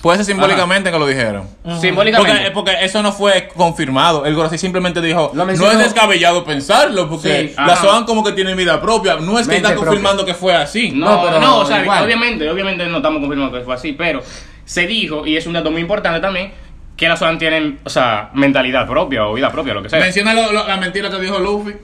[0.00, 1.48] Puede ser simbólicamente que lo dijeron.
[1.80, 2.50] Simbólicamente.
[2.52, 4.26] Porque, porque eso no fue confirmado.
[4.26, 7.76] El Gorosei simplemente dijo, no es descabellado pensarlo, porque Sí, la ajá.
[7.82, 9.16] Zoan como que tiene vida propia.
[9.16, 9.86] No es que Mente está propia.
[9.86, 10.90] confirmando que fue así.
[10.92, 12.04] No, No, pero no, o sea, igual.
[12.04, 14.22] obviamente, obviamente no estamos confirmando que fue así, pero
[14.64, 16.52] se dijo, y es un dato muy importante también,
[16.96, 19.98] que las Zoan tienen, o sea, mentalidad propia o vida propia, lo que sea.
[20.00, 21.74] Menciona lo- lo- la mentira que dijo Luffy.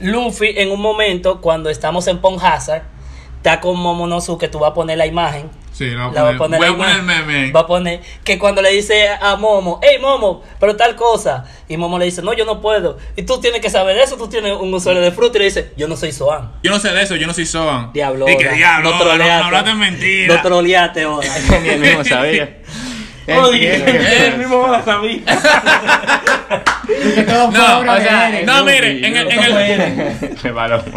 [0.00, 2.82] Luffy, en un momento, cuando estamos en Pon Hazard,
[3.36, 5.48] está con Momonosuke, tú vas a poner la imagen.
[5.74, 7.50] Sí, La va a poner, Voy a la poner el meme.
[7.50, 11.46] Va a poner que cuando le dice a Momo, hey Momo, pero tal cosa.
[11.68, 12.96] Y Momo le dice, no, yo no puedo.
[13.16, 15.72] Y tú tienes que saber eso, tú tienes un usuario de fruta y le dice,
[15.76, 16.52] yo no soy Soan.
[16.62, 17.92] Yo no sé de eso, yo no soy Zoan.
[17.92, 18.28] Diablo.
[18.28, 19.38] Y que diablo, no, no, troleaste.
[19.38, 20.36] no hablaste mentira.
[20.36, 21.26] No troleaste, Oda.
[21.60, 22.58] Ni mismo sabía.
[23.26, 25.20] Él mismo la sabía.
[27.26, 30.34] No, o sea, no, mire, en el, en el-.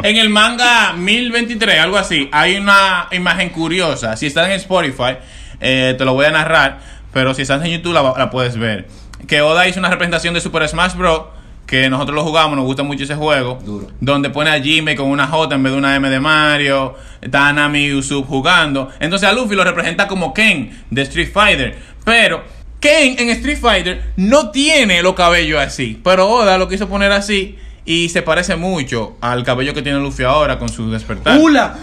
[0.04, 4.16] En el manga 1023, algo así, hay una imagen curiosa.
[4.18, 5.18] Si estás en Spotify,
[5.60, 6.80] eh, te lo voy a narrar,
[7.14, 8.88] pero si estás en YouTube la, la puedes ver.
[9.28, 11.22] Que Oda hizo una representación de Super Smash Bros.
[11.66, 13.60] que nosotros lo jugamos, nos gusta mucho ese juego.
[13.66, 13.88] Duro.
[14.00, 16.96] Donde pone a Jimmy con una J en vez de una M de Mario.
[17.22, 18.90] Está Nami y Usopp jugando.
[19.00, 21.97] Entonces a Luffy lo representa como Ken de Street Fighter.
[22.08, 22.42] Pero
[22.80, 26.00] Ken en Street Fighter no tiene los cabellos así.
[26.04, 27.58] Pero Oda lo quiso poner así.
[27.86, 31.38] Y se parece mucho al cabello que tiene Luffy ahora con su despertar.
[31.40, 31.76] ¡Hula!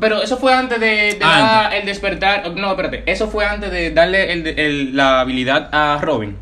[0.00, 1.22] Pero eso fue antes de, de Antes.
[1.22, 2.50] dar el despertar.
[2.56, 3.02] No, espérate.
[3.06, 6.36] Eso fue antes de darle el- el- la habilidad a Robin.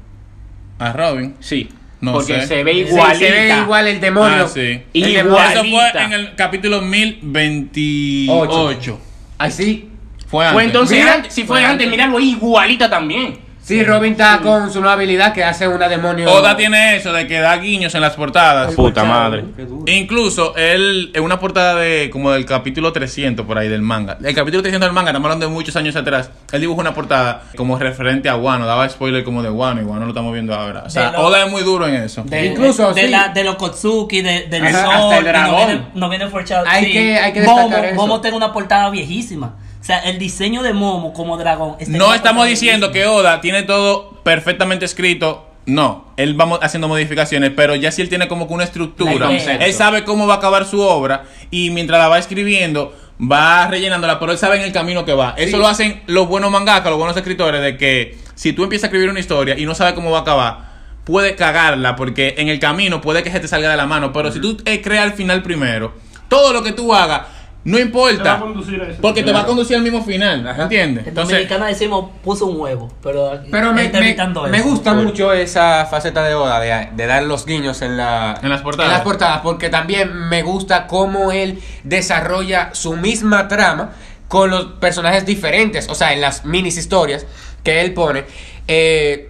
[0.78, 1.34] A Robin.
[1.40, 1.68] Sí.
[2.00, 2.46] No Porque sé.
[2.48, 3.14] se ve Sí, igualita.
[3.18, 4.44] se ve igual el demonio.
[4.44, 4.82] Ah, sí.
[4.92, 5.12] Igual.
[5.14, 5.50] demonio.
[5.50, 5.92] Eso Igualita.
[5.92, 8.98] fue en el capítulo 1028.
[9.38, 9.88] Así.
[10.32, 10.54] Fue antes.
[10.54, 11.90] Pues entonces, Mira, antes- si fue fue antes, antes.
[11.90, 13.52] míralo igualita también.
[13.64, 16.28] Sí, Robin está con su nueva habilidad que hace una demonio.
[16.28, 18.74] Oda tiene eso de que da guiños en las portadas.
[18.74, 19.44] Puta madre.
[19.86, 24.18] Incluso él, en una portada de como del capítulo 300 por ahí del manga.
[24.24, 26.30] El capítulo 300 del manga, estamos hablando de muchos años atrás.
[26.50, 28.66] Él dibujó una portada como referente a Wano.
[28.66, 30.82] Daba spoiler como de Wano y Wano lo estamos viendo ahora.
[30.86, 32.24] O sea, lo- Oda es muy duro en eso.
[32.24, 33.10] De, Incluso, de, sí.
[33.10, 36.26] la, de los Kotsuki, de, del Ajá, sol, hasta el y no viene, no viene
[36.28, 36.64] forchado.
[36.68, 36.92] Hay sí.
[36.92, 37.94] que- hay que Momo, destacar eso.
[37.94, 39.54] Momo tiene una portada viejísima.
[39.82, 41.74] O sea, el diseño de Momo como dragón.
[41.88, 43.04] No estamos diciendo que.
[43.04, 45.48] Oda tiene todo perfectamente escrito.
[45.66, 49.72] No, él va haciendo modificaciones, pero ya si él tiene como que una estructura, él
[49.72, 54.32] sabe cómo va a acabar su obra y mientras la va escribiendo va rellenándola, pero
[54.32, 55.34] él sabe en el camino que va.
[55.36, 58.86] Eso lo hacen los buenos mangakas, los buenos escritores, de que si tú empiezas a
[58.88, 60.72] escribir una historia y no sabes cómo va a acabar,
[61.04, 64.30] puede cagarla porque en el camino puede que se te salga de la mano, pero
[64.30, 65.92] si tú eh, creas el final primero,
[66.28, 67.22] todo lo que tú hagas
[67.64, 68.40] no Te va a importa.
[68.40, 69.00] conducir a eso.
[69.00, 70.64] Porque te va a conducir al mismo final, Ajá.
[70.64, 71.06] ¿entiendes?
[71.06, 75.32] En Dominicana decimos puso un huevo, pero, aquí Pero me, está me- me gusta mucho
[75.32, 78.90] esa faceta de Oda, de, de dar los guiños en, la, En las portadas.
[78.90, 83.90] en las portadas, porque también me gusta cómo él desarrolla su misma trama
[84.28, 87.26] con los personajes diferentes, o sea, en las minis historias
[87.62, 88.24] que él pone.
[88.66, 89.28] eh,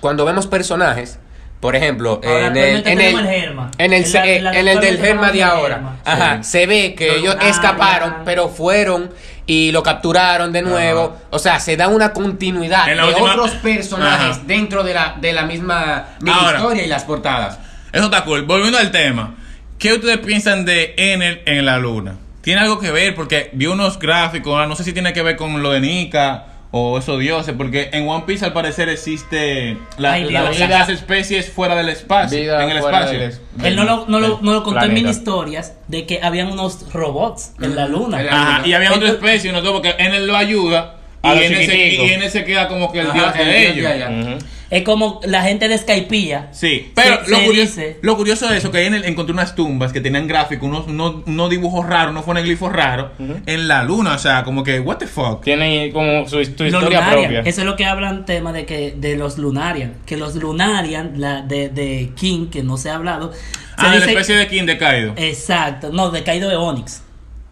[0.00, 1.18] cuando vemos personajes,
[1.62, 3.70] por ejemplo, Ahora, en el, en tenemos el, el Germa.
[3.78, 6.50] en el, En la- en la- en el del Germa de ahora, Germa, ajá, sí.
[6.50, 9.10] se ve que Los ellos escaparon, pero fueron
[9.46, 11.16] y lo capturaron de nuevo.
[11.30, 14.40] O sea, se da una continuidad En la de última- otros personajes Ajá.
[14.44, 16.58] dentro de la, de la misma mini Ahora.
[16.58, 17.58] historia y las portadas.
[17.92, 18.42] Eso está cool.
[18.42, 19.36] Volviendo al tema,
[19.78, 22.16] ¿qué ustedes piensan de Enel en la luna?
[22.40, 23.14] ¿Tiene algo que ver?
[23.14, 26.98] Porque vi unos gráficos, no sé si tiene que ver con lo de Nika o
[26.98, 30.68] esos dioses, porque en One Piece al parecer existe la, Ay, la- Dios.
[30.70, 33.18] las especies fuera del espacio, Vida en el espacio.
[33.18, 36.50] del- Él no lo, no lo, no lo contó en mini historias de que habían
[36.50, 38.20] unos robots en la luna.
[38.20, 41.34] En la Ajá, y había otra especie, no sé, porque Enel lo ayuda y A
[41.34, 42.06] los Enel, se, chiquiticos.
[42.06, 42.08] y
[42.44, 43.84] queda como que el Ajá, dios el de dios ellos.
[43.86, 44.08] de allá.
[44.10, 44.38] Ujú.
[44.72, 46.48] Es como la gente de Skypiea.
[46.52, 49.34] Sí, pero Se- lo, se curioso, dice- lo curioso de eso que en el, encontré
[49.34, 53.10] unas tumbas que tenían gráficos, unos, unos, unos dibujos raros, unos foneglifos raros
[53.46, 55.44] en la luna, o sea, como que what the fuck.
[55.44, 57.10] Tiene como su, historia Lunarian.
[57.10, 57.40] propia.
[57.40, 59.92] Eso es lo que hablan tema de que de los Lunarian.
[60.06, 63.30] Que los Lunarian, la de, de King, que no se ha hablado.
[63.32, 63.38] se
[63.76, 65.12] Ah, de la dice- especie de King de Kaido.
[65.16, 65.90] Exacto.
[65.92, 67.02] No, de Kaido de Onix.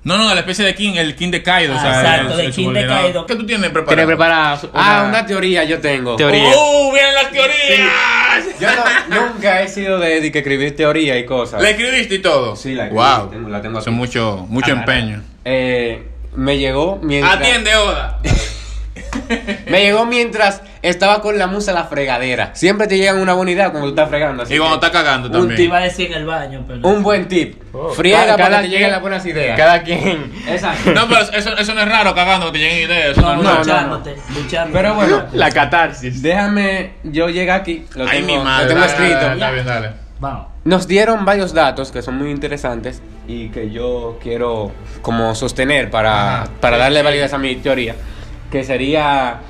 [0.02, 2.46] No, no, la especie de King, el King de Kaido, o Ah, sea, exacto, el-
[2.46, 2.86] el King de.
[2.86, 3.26] Kaido.
[3.26, 3.88] ¿Qué tú tienes preparado?
[3.88, 6.16] Tiene preparada su- Ah, una teoría yo tengo.
[6.16, 6.48] Teoría.
[6.56, 6.92] ¡Uh!
[6.92, 8.60] ¡Vienen las teorías!
[8.60, 8.68] Yo
[9.10, 11.60] no- nunca he sido de, de que escribir teoría y cosas.
[11.62, 12.56] ¿La escribiste y todo?
[12.56, 13.30] Sí, la escribí, Wow.
[13.30, 13.94] tengo- la tengo Eso aquí.
[13.94, 14.94] es mucho, mucho Agarra.
[14.96, 15.22] empeño.
[15.44, 16.02] Eh,
[16.34, 17.36] me llegó mientras.
[17.36, 18.18] Atiende, Oda.
[19.66, 22.50] Me llegó mientras estaba con la musa en la fregadera.
[22.54, 24.42] Siempre te llegan una buena idea cuando tú estás fregando.
[24.42, 25.56] así Y cuando que está cagando un también.
[25.56, 26.86] Te iba a decir en el baño, pero.
[26.88, 27.62] Un buen tip.
[27.72, 27.90] Oh.
[27.90, 29.56] Friega Cada- para cada que te quien- lleguen las buenas ideas.
[29.56, 30.32] Cada quien.
[30.48, 30.92] Exacto.
[30.92, 33.10] No, pero eso, eso no es raro cagando que te lleguen ideas.
[33.10, 34.72] Eso No, no, no, es luchándote, luchándote.
[34.82, 36.22] Pero bueno, La catarsis.
[36.22, 36.92] déjame.
[37.04, 37.86] Yo llegué aquí.
[37.94, 38.62] Lo Ay, tengo, mi madre.
[38.64, 39.20] lo tengo dale, escrito.
[39.20, 39.90] dale, Está bien, dale.
[40.18, 40.46] Vamos.
[40.64, 46.42] Nos dieron varios datos que son muy interesantes y que yo quiero como sostener para,
[46.42, 46.50] Ajá.
[46.60, 47.94] para darle validez a mi teoría,
[48.50, 49.40] que sería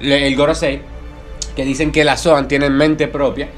[0.00, 0.80] el Gorosei,
[1.54, 3.48] que dicen que la Zoan tienen mente propia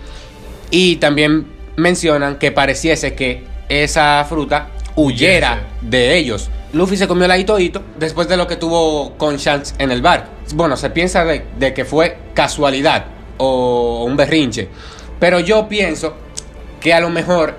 [0.71, 6.51] y también mencionan que pareciese que esa fruta huyera de ellos.
[6.73, 10.03] Luffy se comió la hito hito después de lo que tuvo con Shanks en el
[10.03, 10.29] bar.
[10.55, 13.05] Bueno, se piensa de, de que fue casualidad
[13.37, 14.69] o un berrinche.
[15.19, 16.15] Pero yo pienso
[16.81, 17.55] que a lo mejor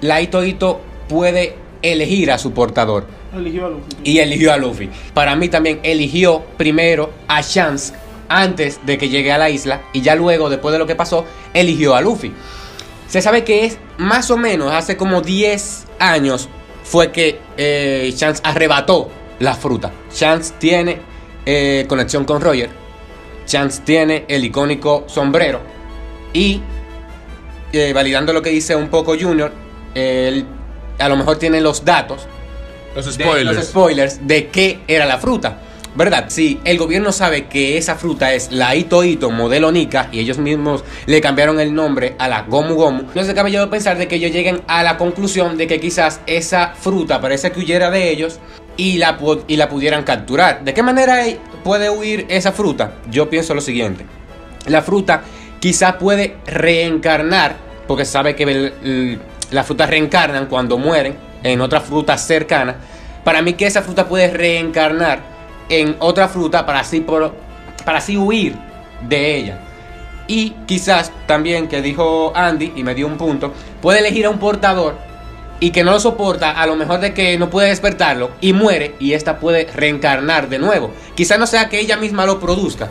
[0.00, 3.06] la hito hito puede elegir a su portador.
[3.36, 3.96] Eligió a Luffy.
[4.04, 4.90] Y eligió a Luffy.
[5.12, 7.92] Para mí también eligió primero a Shanks
[8.28, 9.82] antes de que llegue a la isla.
[9.92, 12.32] Y ya luego, después de lo que pasó, eligió a Luffy.
[13.08, 16.48] Se sabe que es más o menos hace como 10 años
[16.82, 19.92] fue que eh, Shanks arrebató la fruta.
[20.12, 20.98] Shanks tiene
[21.46, 22.70] eh, conexión con Roger.
[23.46, 25.60] Shanks tiene el icónico sombrero.
[26.32, 26.60] Y
[27.72, 29.52] eh, validando lo que dice un poco Junior,
[29.94, 30.46] él
[30.98, 32.26] a lo mejor tiene los datos
[32.94, 33.56] Los de- spoilers.
[33.56, 35.58] los spoilers de qué era la fruta.
[35.96, 36.24] ¿verdad?
[36.26, 40.38] Si el gobierno sabe que esa fruta es la Ito Ito modelo Nika y ellos
[40.38, 44.08] mismos le cambiaron el nombre a la Gomu Gomu, no se cabe yo pensar de
[44.08, 48.10] que ellos lleguen a la conclusión de que quizás esa fruta parece que huyera de
[48.10, 48.40] ellos
[48.76, 50.64] y la, y la pudieran capturar.
[50.64, 52.94] ¿De qué manera e- puede huir esa fruta?
[53.08, 54.04] Yo pienso lo siguiente.
[54.66, 55.22] La fruta
[55.60, 57.54] quizá puede reencarnar,
[57.86, 59.18] porque sabe que el- el-
[59.52, 62.76] las frutas reencarnan cuando mueren en otra fruta cercana.
[63.22, 65.20] Para mí que esa fruta puede reencarnar
[65.68, 67.00] en otra fruta para así,
[67.84, 68.56] para así huir
[69.08, 69.60] de ella.
[70.26, 74.38] Y quizás también, que dijo Andy, y me dio un punto, puede elegir a un
[74.38, 74.96] portador
[75.60, 78.94] y que no lo soporta, a lo mejor de que no puede despertarlo y muere
[78.98, 80.90] y esta puede reencarnar de nuevo.
[81.14, 82.90] Quizás no sea que ella misma lo produzca,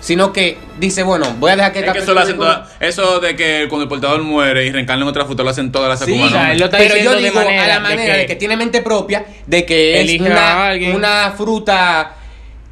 [0.00, 2.38] sino que dice, bueno, voy a dejar que Es esta que eso lo hacen
[2.80, 5.88] Eso de que cuando el portador muere y reencarna en otra fruta lo hacen todas
[5.88, 8.36] las Sí, Akuma no lo pero yo digo manera a la manera de que, que
[8.36, 12.12] tiene mente propia, de que es una, fruta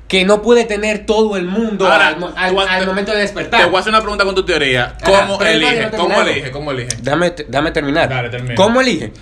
[0.09, 3.63] que no puede tener todo el mundo Ahora, al, te- momento de despertar.
[3.63, 4.95] Te voy a hacer una pregunta con tu teoría.
[5.05, 5.91] ¿Cómo elige?
[5.91, 6.51] no ¿Cómo elige?
[6.53, 6.89] ¿Cómo elige?
[7.03, 8.09] Déjame, déjame terminar.
[8.09, 8.55] Dale, termina.
[8.55, 9.13] ¿Cómo elige?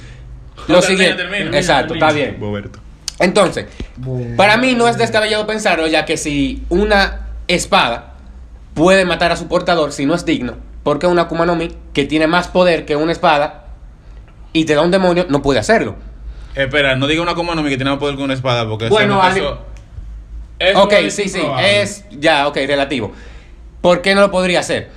[0.69, 1.23] No, Lo termina, siguiente.
[1.23, 1.59] termina.
[1.59, 2.37] Exacto, está bien.
[2.39, 2.81] Boberto.
[3.19, 3.67] Entonces,
[4.37, 8.15] para mí no es descabellado pensarlo, ya que si una espada
[8.75, 12.05] puede matar a su portador si no es digno, porque una Akuma no Mi que
[12.05, 13.67] tiene más poder que una espada
[14.53, 15.97] y te da un demonio no puede hacerlo.
[16.55, 18.89] Espera, no diga una Akuma no Mi que tiene más poder que una espada porque
[18.89, 19.59] Bueno, eso, Ali- eso-
[20.59, 23.13] eso ok, es sí, sí, es ya, ok, relativo.
[23.81, 24.91] ¿Por qué no lo podría hacer?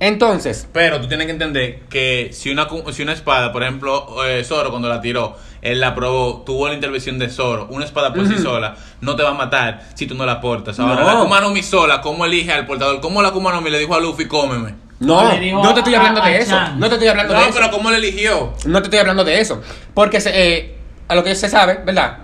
[0.00, 4.42] Entonces, Pero tú tienes que entender que si una, si una espada, por ejemplo, eh,
[4.44, 8.26] Zoro cuando la tiró, él la probó, tuvo la intervención de Zoro, una espada por
[8.26, 10.80] sí sola no te va a matar si tú no la portas.
[10.80, 11.06] Ahora, No.
[11.06, 13.00] la Akuma no Mi sola, ¿cómo elige al portador?
[13.02, 14.74] ¿Cómo la Akuma no Mi le dijo a Luffy, cómeme?
[15.00, 15.22] no,
[15.62, 16.50] no te estoy hablando a de eso.
[16.50, 16.80] Chan.
[16.80, 17.58] No te estoy hablando No, de eso.
[17.60, 18.54] pero ¿cómo le eligió?
[18.64, 19.60] No te estoy hablando de eso.
[19.92, 20.76] Porque se- eh,
[21.08, 22.18] a lo que se sabe, ¿verdad?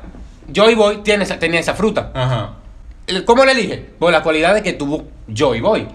[0.50, 2.10] Joy Boy tiene esa, tenía esa fruta.
[2.14, 2.52] Ajá.
[3.26, 3.76] ¿Cómo le elige?
[3.98, 5.86] Por las cualidades que tuvo Joy Boy.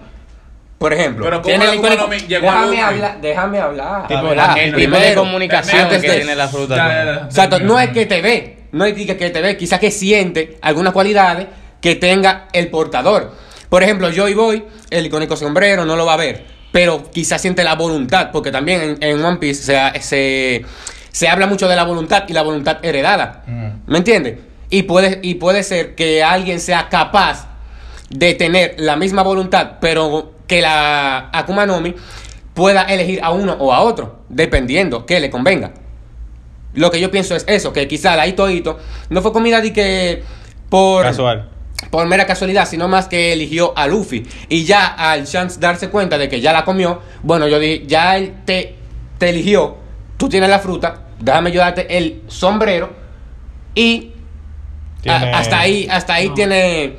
[0.82, 3.58] Por ejemplo, Pero ¿cómo tiene el Akuma icónico- no Mi llegó a déjame hablar, déjame
[3.60, 4.06] hablar.
[4.08, 6.76] Tipo, la- el tipo de Primero, comunicación que de- tiene la fruta.
[6.76, 7.24] Ya, ya, ya.
[7.26, 10.58] Exacto, no es que te ve, no es que que te ve, quizás que siente
[10.60, 11.46] algunas cualidades
[11.80, 13.32] que tenga el portador.
[13.68, 17.62] Por ejemplo, Joy Boy, el icónico sombrero, no lo va a ver, pero quizás siente
[17.64, 20.64] la voluntad, porque también en, en One Piece se, se,
[21.12, 23.44] se habla mucho de la voluntad y la voluntad heredada.
[23.86, 24.38] ¿Me entiendes?
[24.68, 27.46] Y puede, y puede ser que alguien sea capaz
[28.10, 31.94] de tener la misma voluntad, pero que la Akuma no Mi
[32.52, 35.72] pueda elegir a uno o a otro, dependiendo que le convenga.
[36.74, 39.72] Lo que yo pienso es eso, que quizá la Ito Ito no fue comida de
[39.72, 40.22] que
[40.68, 41.48] por, Casual.
[41.90, 44.26] por mera casualidad, sino más que eligió a Luffy.
[44.50, 48.18] Y ya al Chance darse cuenta de que ya la comió, bueno, yo dije, ya
[48.18, 48.76] él te,
[49.16, 49.76] te eligió,
[50.18, 52.90] tú tienes la fruta, déjame yo darte el sombrero
[53.74, 54.12] y
[55.08, 56.34] a- hasta ahí, hasta ahí No.
[56.34, 56.96] tiene,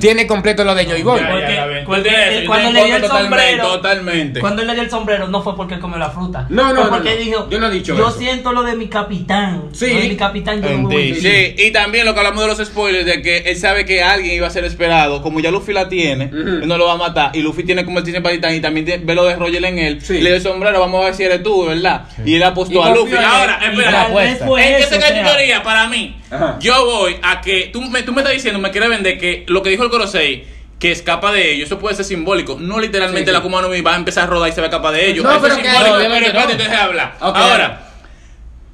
[0.00, 1.20] tiene completo lo de Joy Boy.
[1.20, 4.40] Él cuando le dio el sombrero- Totalmente.
[4.40, 6.46] Cuando él le dio el sombrero no fue porque él comió la fruta.
[6.48, 7.16] No, no, Fue no, porque no.
[7.16, 8.18] dijo, Yo no he dicho yo eso.
[8.18, 9.64] siento lo de mi capitán.
[9.72, 9.92] Sí.
[9.92, 11.20] Lo de mi capitán yo En no voy a ti.
[11.20, 14.34] Sí, y también lo que hablamos de los spoilers, de que él sabe que alguien
[14.34, 16.38] iba a ser esperado, como ya Luffy la tiene, Ujú.
[16.38, 18.86] él no lo va a matar, y Luffy tiene como el en Patitán y también
[18.86, 20.14] tiene- ve lo de Roger en él, Sí.
[20.14, 22.02] le dio el sombrero, vamos a ver si eres tú, ¿verdad?
[22.24, 23.12] Y él apostó Y a Luffy.
[23.12, 23.18] él.
[23.24, 24.46] Ahora, espera, la tal vez apuesta.
[24.46, 25.62] fue ¿En qué eso, se o cae tu sea, teoría?
[25.62, 26.56] Para mí, Ajá.
[26.60, 29.62] yo voy a que tú me, tú me estás diciendo, me quieres vender que lo
[29.62, 30.44] que dijo el Corosei,
[30.78, 32.56] que escapa de ellos, eso puede ser simbólico.
[32.60, 33.32] No literalmente Sí, sí.
[33.32, 35.08] la Akuma no Mi va a empezar a rodar y se va a escapar de
[35.08, 35.24] ellos.
[35.24, 36.50] No, eso pero es que- simbólico, no, pero espérate, no.
[36.52, 37.14] entonces habla.
[37.20, 37.82] Ahora,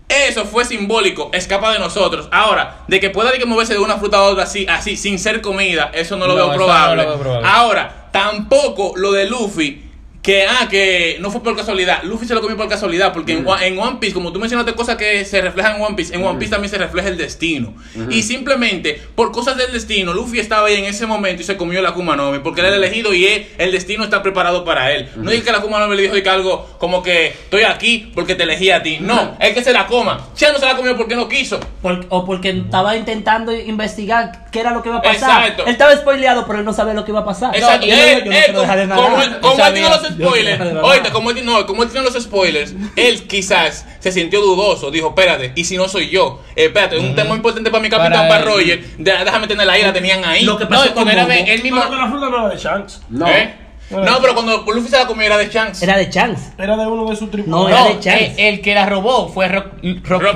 [0.08, 2.28] eso fue simbólico, escapa de nosotros.
[2.32, 5.18] Ahora, de que pueda de que moverse de una fruta a otra así, así, sin
[5.18, 6.96] ser comida, eso no lo No, veo probable.
[6.96, 7.48] no lo veo probable.
[7.48, 9.82] Ahora, tampoco lo de Luffy,
[10.22, 12.04] que ah, que no fue por casualidad.
[12.04, 14.72] Luffy se lo comió por casualidad, porque en, One- en One Piece, como tú mencionaste
[14.74, 17.74] cosas que se reflejan en One Piece, en One Piece también se refleja el destino.
[18.08, 21.82] Y simplemente, por cosas del destino, Luffy estaba ahí en ese momento y se comió
[21.82, 24.92] la no Mi, porque él era el elegido y él- el destino está preparado para
[24.92, 25.08] él.
[25.16, 27.64] No diga que la Akuma no Mi le dijo de que algo como que estoy
[27.64, 28.98] aquí porque te elegí a ti.
[29.00, 30.28] No, es que se la coma.
[30.36, 31.58] Ya no se la comió porque no quiso.
[31.82, 35.40] por- o porque estaba intentando investigar qué era lo que iba a pasar.
[35.42, 35.64] Exacto.
[35.64, 37.56] Él estaba spoileado, pero él no sabía lo que iba a pasar.
[37.56, 37.86] Exacto.
[37.86, 41.66] Y él Él- no él, como, como él, no de spoilers, oíste, como él, no,
[41.66, 44.90] como él tiene los spoilers, él quizás se sintió dudoso.
[44.90, 46.40] Dijo, espérate, ¿y si no soy yo?
[46.56, 48.44] Eh, espérate, un tema importante para mi capitán, Para.
[48.44, 48.82] Roger.
[48.98, 50.44] De- déjame tenerla ahí, la tenían ahí.
[50.44, 51.78] Lo que pasó No, con era de- él mismo.
[51.78, 53.02] La fruta no era de Shanks.
[53.10, 53.26] No.
[53.28, 53.54] ¿Eh?
[53.90, 55.84] No, pero cuando Luffy se la comió era de Chance.
[55.84, 56.52] era de Chance.
[56.56, 57.70] Era de uno de sus No, tripulantes.
[57.76, 58.34] era No, de Chance.
[58.38, 59.64] el, el que la robó fue Rob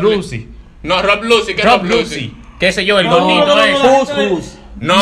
[0.03, 0.49] Lucy.
[0.83, 2.03] No, Rob Lucy, ¿qué es Rob Rob Lucy.
[2.03, 2.37] Lucy?
[2.61, 4.57] Qué sé yo, el No, gordito no, no, ese.
[4.81, 4.97] No.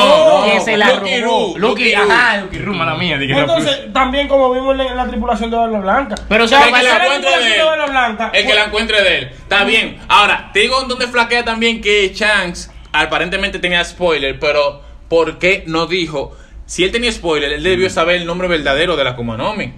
[0.46, 1.58] No, que se la Lucky robó.
[1.58, 2.02] Lucky, Ru.
[2.02, 3.18] ajá, Lucky Ru, mala mía.
[3.18, 3.38] dije.
[3.38, 6.14] Entonces, también como vimos en la tripulación de Barba Blanca.
[6.28, 7.90] Pero, o sea, El que la la encuentre de tripulación de él.
[7.90, 8.30] Blanca.
[8.32, 9.24] El que la encuentre de él.
[9.32, 9.98] Está bien.
[10.08, 15.64] Ahora, te digo en dónde flaquea también que Chance aparentemente tenía spoiler, pero ¿por qué
[15.66, 16.36] no dijo?
[16.66, 19.72] Si él tenía spoiler, él debió saber el nombre verdadero de la Akuma no Mi.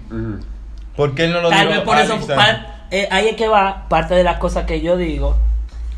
[0.95, 2.35] ¿Por qué él no lo Tal dijo vez por eso, instante?
[2.43, 5.37] pa- eh, ahí es que va parte de las cosas que yo digo,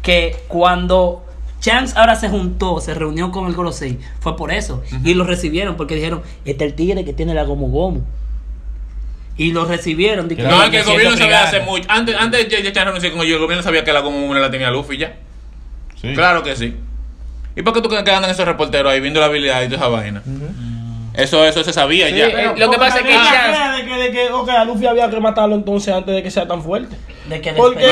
[0.02, 1.24] que cuando
[1.60, 4.82] Chance ahora se juntó, se reunió con el Gorosei, fue por eso.
[5.03, 8.01] Y lo recibieron porque dijeron, este es el tigre que tiene la Gomu Gomu.
[9.36, 10.28] Y lo recibieron.
[10.28, 11.86] No, es que el gobierno sabía hace mucho.
[11.89, 14.70] Antes, antes de echar renunció con ellos, el gobierno sabía que la común la tenía
[14.70, 15.16] Luffy ya.
[15.99, 16.14] Sí.
[16.14, 16.76] Claro que sí.
[17.55, 19.78] ¿Y por qué tú crees que andan esos reporteros ahí viendo la habilidad y toda
[19.78, 20.24] esa vaina?
[21.22, 22.28] Eso, eso se sabía Sí, ya.
[22.28, 25.09] eh, lo que pasa es que idea de que, de que, ok, a Luffy había
[25.09, 26.95] que matarlo entonces antes de que sea tan fuerte.
[27.28, 27.86] De que Porque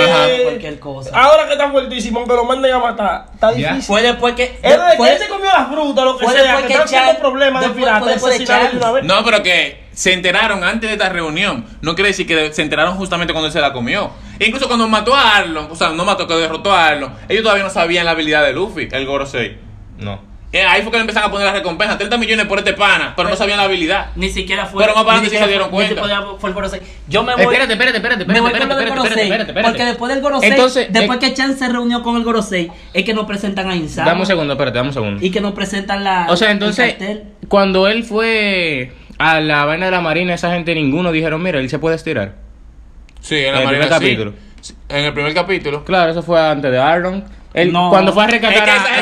[0.44, 1.12] cualquier cosa.
[1.14, 3.70] ahora que está fuertísimo, que lo manden a matar, está Ya.
[3.74, 3.84] difícil.
[3.84, 4.44] Fue después que.
[4.46, 6.74] Es de que fue- él se comió la fruta, lo que fue sea, después que
[6.74, 9.04] que está problemas de después- pirata, después de una vez.
[9.04, 11.66] No, pero que se enteraron antes de esta reunión.
[11.82, 14.10] No quiere decir que se enteraron justamente cuando él se la comió.
[14.40, 17.64] Incluso cuando mató a Arlon, o sea, no mató, que derrotó a Arlon, ellos todavía
[17.64, 19.58] no sabían la habilidad de Luffy, el Gorosei.
[20.00, 20.20] No.
[20.58, 23.14] Eh, ahí fue que le empezaron a poner la recompensa, 30 millones por este pana,
[23.16, 24.08] pero no sabían la habilidad.
[24.16, 24.84] Ni siquiera fue.
[24.84, 26.02] Pero más para ni adelante sí se siquiera dieron cuenta.
[26.02, 26.82] siquiera Fue el Gorosei.
[27.08, 27.44] Yo me voy.
[27.44, 29.24] Espérate, espérate, espérate, me voy espérate, con lo del espérate, Gorosei.
[29.24, 29.70] espérate, espérate.
[29.70, 33.04] Porque después del Gorosei, Entonces, después eh, que Chan se reunió con el Gorosei, es
[33.06, 34.10] que nos presentan a Insama.
[34.10, 35.24] Dame un segundo, espérate, dame un segundo.
[35.24, 36.26] Y que nos presentan la.
[36.30, 36.96] O sea, el entonces,
[37.50, 41.70] cuando él fue a la vaina de la marina, esa gente ninguno dijeron, mira, él
[41.70, 42.36] se puede estirar.
[43.22, 44.06] Sí, en En la el marina primer sí.
[44.06, 44.34] capítulo.
[44.62, 45.86] Sí, En el primer capítulo.
[45.86, 47.37] Claro, eso fue antes de Arlon.
[47.66, 47.90] No.
[47.90, 49.00] Cuando fue a Es que rescatar esa a-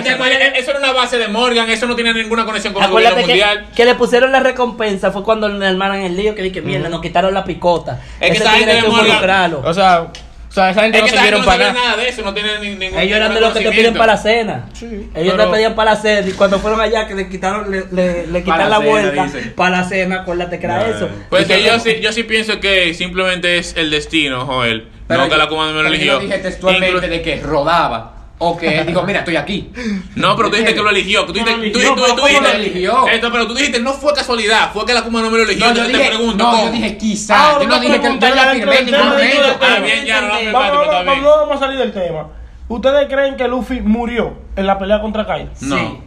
[0.58, 3.34] eso era una base de Morgan, eso no tiene ninguna conexión con el Acuérdate gobierno
[3.46, 3.74] que, mundial.
[3.76, 7.02] que le pusieron la recompensa fue cuando le armaron el lío que dije, mierda, nos
[7.02, 8.00] quitaron la picota.
[8.20, 9.56] Es que Ese esa gente de Morgan-.
[9.64, 10.02] O sea,
[10.48, 11.86] o sea, esa gente Es no que sirvieron no para sabía nada.
[11.92, 14.14] nada de eso, no tiene ni- ningún Ellos eran de los que te piden para
[14.14, 14.66] la cena.
[14.82, 17.84] Ellos pero- te pedían para la cena y cuando fueron allá que le quitaron, le,
[17.92, 19.54] le, le quitaron la la cena, vuelta dicen.
[19.58, 21.10] para la cena, acuérdate que era eso.
[21.30, 24.88] Pues que yo sí, yo sí pienso que simplemente es el destino, Joel.
[25.10, 26.20] no que la Kuma no me lo eligió.
[26.20, 28.15] dije textualmente Inclu- de que rodaba.
[28.48, 29.70] O que él dijo, mira, estoy aquí.
[30.16, 31.26] No, pero tú dijiste que lo eligió.
[31.26, 33.08] Tú No dijiste, lo tú, eligió, tú- pero tú ¿cómo lo dijiste- eligió?
[33.08, 35.68] Esto, pero tú dijiste, no fue casualidad, fue que la Kuma no me lo eligió.
[35.68, 36.66] No, yo dije, te pregunto, no, ¿cómo?
[36.66, 37.38] yo dije quizás.
[37.40, 39.66] Ahora Yo no una dije que pregunta, ya la firmé en ningún tema, dentro momento.
[39.66, 41.24] del Ah, bien, ya, no, Vamos, empático, está vamos, bien.
[41.26, 42.28] vamos, vamos a salir del tema.
[42.68, 45.50] ¿Ustedes creen que Luffy murió en la pelea contra Kaido?
[45.62, 45.78] No.
[45.78, 46.00] Sí.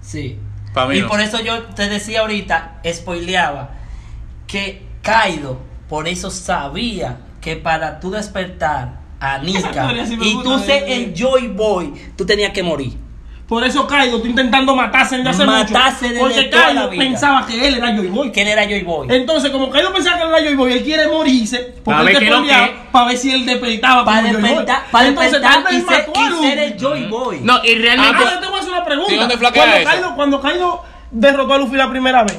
[0.00, 0.38] Sí.
[0.74, 1.08] Pa' mí y no.
[1.08, 3.70] por eso yo te decía ahorita, spoileaba,
[4.46, 10.42] que Kaido, por eso sabía que para tú despertar a Nika teoría sí me y
[10.42, 12.92] tú ser el Joy Boy, tú tenías que morir.
[13.46, 16.08] Por eso Kaido está intentando matarse desde hace Matarse mucho.
[16.08, 17.04] desde Porque toda la Kaido vida.
[17.04, 18.32] pensaba que él era Joy Boy.
[18.32, 19.08] Que él era Joy Boy.
[19.10, 22.18] Entonces, como Kaido pensaba que él era Joy Boy, él quiere morirse porque ver él
[22.30, 24.50] te que- para ver si él despertaba Para como Joy Boy.
[24.50, 27.40] despertar, para Entonces, despertar y ser, mató a y ser el Joy Boy.
[27.42, 28.16] No, y realmente.
[28.24, 29.10] Ahora te voy a hacer una pregunta.
[29.10, 29.90] ¿Sí, dónde flaquea cuando?
[29.90, 32.38] Kaido, cuando Kaido derrotó a Luffy la primera vez,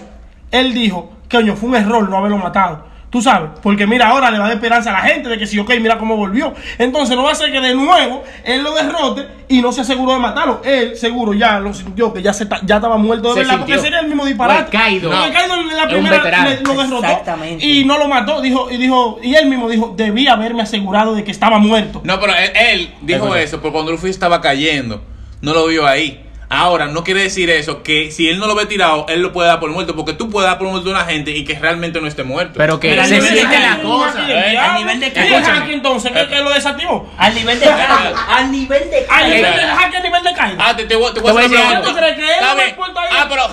[0.49, 2.85] él dijo, coño, fue un error no haberlo matado.
[3.13, 5.45] Tú sabes, porque mira, ahora le va a dar esperanza a la gente de que
[5.45, 6.51] sí, ok, mira cómo volvió.
[6.79, 10.13] Entonces no va a ser que de nuevo él lo derrote y no se aseguró
[10.13, 10.61] de matarlo.
[10.65, 13.57] Él seguro ya lo sintió que ya, se ta- ya estaba muerto de Se verdad,
[13.57, 13.75] sintió.
[13.75, 14.63] porque sería el mismo disparate.
[14.63, 15.11] Porque No.
[15.31, 17.63] Kaido en la primera le- lo derrotó Exactamente.
[17.63, 18.41] y no lo mató.
[18.41, 22.01] Dijo, y dijo, y él mismo dijo, debí haberme asegurado de que estaba muerto.
[22.03, 25.03] No, pero él, él dijo eso, porque cuando Luffy estaba cayendo,
[25.41, 26.19] no lo vio ahí.
[26.53, 29.47] Ahora, no quiere decir eso, que si él no lo ve tirado, él lo puede
[29.49, 31.99] dar por muerto, porque tú puedes dar por muerto a una gente y que realmente
[31.99, 32.53] no esté muerto.
[32.57, 34.21] Pero que Pero al se nivel de siente la cosa.
[34.29, 34.49] ¿eh?
[34.51, 34.71] diablo.
[34.71, 35.37] Al nivel de ¿Y el Kaido.
[35.61, 36.11] Haki entonces?
[36.11, 37.09] ¿Qué, que lo desactivó?
[37.17, 38.15] Al nivel de Kaido.
[38.29, 39.57] al nivel de Al nivel Kaido.
[39.57, 40.57] del Haki a nivel de Kaido.
[40.59, 41.89] Ah, te, te, voy- te Te voy a hacer decir una pregunta.
[41.91, 43.07] ¿Tú crees que él Está no me importa ahí?
[43.11, 43.43] Ah, pero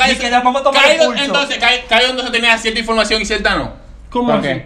[1.07, 1.25] pulso.
[1.25, 3.73] entonces, Kaido entonces tenía cierta información y cierta no.
[4.11, 4.63] ¿Cómo ¿Por así?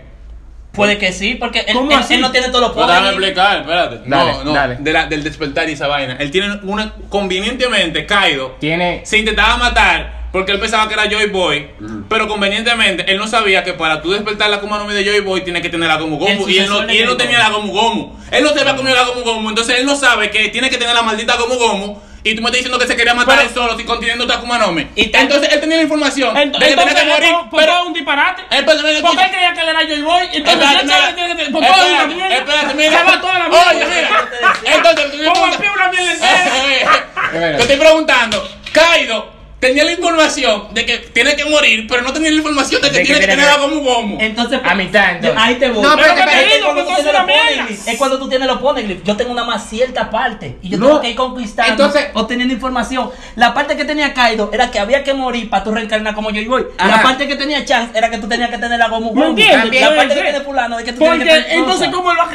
[0.75, 2.15] Puede que sí, porque él, ¿Cómo él- así?
[2.15, 3.29] él no tiene todos los Pero déjame poderes.
[3.29, 3.97] explicar, espérate.
[4.07, 4.77] Dale, no, no, dale.
[4.81, 6.17] de la- del despertar y esa vaina.
[6.19, 6.93] Él tiene una.
[7.09, 9.01] Convenientemente, Kaido Tiene.
[9.05, 11.69] se intentaba matar porque él pensaba que era Joy Boy,
[12.09, 15.21] pero convenientemente él no sabía que para tú despertar la Akuma no Mi de Joy
[15.21, 17.51] Boy tiene que tener la Gomu Gomu y él no, y él no tenía la
[17.51, 18.17] Gomu Gomu.
[18.33, 20.77] Él no se había comido la Gomu Gomu, entonces él no sabe que tiene que
[20.77, 21.99] tener la maldita Gomu Gomu.
[22.27, 23.87] Y tú me estás diciendo que se quería matar Pero- él solo sin
[24.59, 24.89] no Mi.
[24.97, 27.61] Y Entonces él tenía la información Ent- de que tenía Entonces, que morir, ¿por- por
[27.61, 28.43] pero qué es un disparate?
[29.03, 30.25] Porque él creía que él era Joy Boy.
[30.33, 31.07] Entonces, Espérate, él sabe mira.
[31.09, 31.51] que tiene que.
[31.53, 32.35] Por toda una Espérate, mierda.
[32.37, 32.99] espérate, mira.
[32.99, 33.71] Se va toda la mierda.
[33.71, 34.09] Oye, mira.
[34.75, 37.11] Entonces, tú me Como preguntas- vampiro una mierda entera.
[37.57, 38.44] Te estoy preguntando,
[39.69, 42.99] tenía la información de que tiene que morir, pero no tenía la información de que
[42.99, 44.19] De que tiene que tener que- a Gomu Gomu.
[44.21, 45.41] Entonces, A mitad, entonces.
[45.43, 45.83] Ahí te voy.
[45.83, 47.49] No, pero es, espérate, que querido, cuando que tú tú tienes haces los una mierda.
[47.65, 49.05] poneglyphs, es cuando tú tienes los poneglyphs.
[49.05, 50.87] Yo tengo una más cierta parte y yo No.
[50.87, 53.11] tengo que ir conquistando, Entonces- obteniendo información.
[53.37, 56.41] La parte que tenía Kaido era que había que morir para tú reencarnar como yo
[56.41, 56.67] y voy.
[56.79, 57.03] La Ajá.
[57.03, 59.31] parte que tenía Chance era que tú tenías que tener la Gomu ¿Me Gomu.
[59.31, 59.81] entiendes?
[59.81, 61.89] La parte que tiene fulano es que tú tienes que Porque tener entonces.
[61.93, 62.29] ¿cómo él va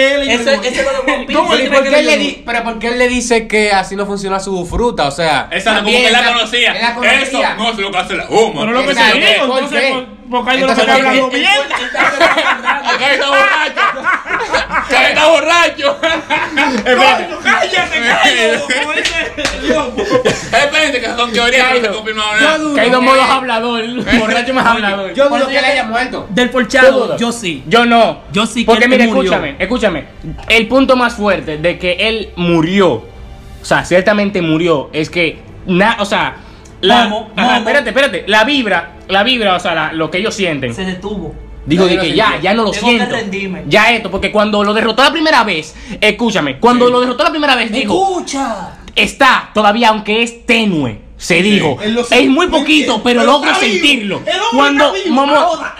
[0.00, 1.32] Eso- es lo de One Piece.
[1.38, 2.42] ¿Cómo Pero él ¿y cree por qué él le Joy di- Boy?
[2.46, 5.06] pero por qué él le dice que así no funciona su fruta?
[5.06, 6.72] O sea, Esa como también que él la esa- conocía.
[6.72, 7.22] él la conocía.
[7.22, 8.26] Eso no es lo que hace la.
[8.28, 9.68] Pero lo que Exacto.
[9.68, 10.06] se.
[10.32, 11.52] Por- por Kaido lo que está hablando mierda.
[13.06, 13.82] él está borracho.
[14.88, 15.98] ¡Que está borracho!
[16.84, 18.60] ¡Coño, cállate, cállate!
[18.80, 19.88] Como dice Dios.
[20.24, 22.74] Espérate, que son teorías que no se han confirmado nada.
[22.74, 23.84] Que hay dos modos hablador.
[24.18, 25.14] Borracho más hablador.
[25.14, 26.26] Yo dudo que te- haya muerto.
[26.30, 27.62] Del ¿Tú porchado, yo sí.
[27.66, 28.22] Yo no.
[28.32, 30.04] Yo sí que Porque mire, escúchame, escúchame.
[30.48, 35.38] El punto más fuerte de que él murió, o sea, ciertamente murió, es que,
[35.98, 36.36] o sea,
[36.82, 37.58] la, Momo, Ajá, Momo.
[37.58, 40.74] espérate, espérate, la vibra, la vibra, o sea, la- lo que ellos sienten.
[40.74, 41.34] Se detuvo.
[41.64, 43.14] Digo de que ya, ya no lo Tengo siento.
[43.68, 47.54] Ya esto, porque cuando lo derrotó la primera vez, escúchame, cuando lo derrotó la primera
[47.54, 48.78] vez, dijo, Escucha.
[48.96, 50.98] está todavía, aunque es tenue.
[51.22, 53.54] Se dijo, es muy ¿me poquito, pero vivo.
[53.54, 54.22] sentirlo.
[54.26, 54.92] El hombre Cuando,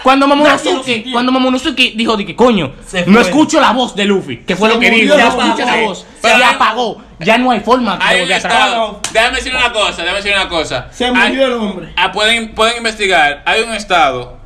[0.01, 4.37] cuando Momonosuke, cuando Momonosuke dijo de que coño, Se no escucho la voz de Luffy,
[4.37, 5.87] que fue Se lo que dijo, no se escucho la apagó.
[5.87, 9.01] voz, se apagó, ya no hay forma de estado.
[9.11, 10.87] Déjame decir una cosa, déjame decir una cosa.
[10.91, 11.89] Se Hay- murió el hombre.
[11.97, 13.43] Ah, pueden, pueden investigar.
[13.45, 14.37] Hay un estado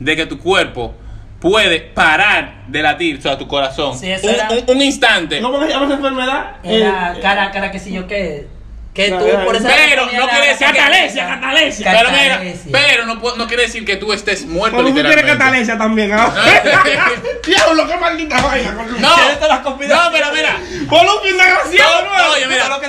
[0.00, 0.94] de que tu cuerpo
[1.38, 3.96] puede parar de latir, o sea, tu corazón.
[3.98, 5.40] Sí, eso un, era- un- un instante.
[5.42, 6.56] ¿Cómo se llama esa enfermedad?
[6.62, 8.48] Era Eh, cara, cara, que si yo qué.
[8.96, 11.92] Que tú por esa Pero razón no quiere decir Catalesia, catalesia.
[11.92, 12.42] Pero mira,
[12.72, 15.32] pero no, no quiere decir que tú estés muerto Pero tú literalmente.
[15.36, 16.32] catalesia también, ¿ah?
[17.46, 18.72] Diablo, qué maldita vaina.
[18.98, 20.56] No, ¿Quieres no, pero mira.
[20.88, 22.32] Columpio un desgraciado, ¿no?
[22.32, 22.80] oye, mira,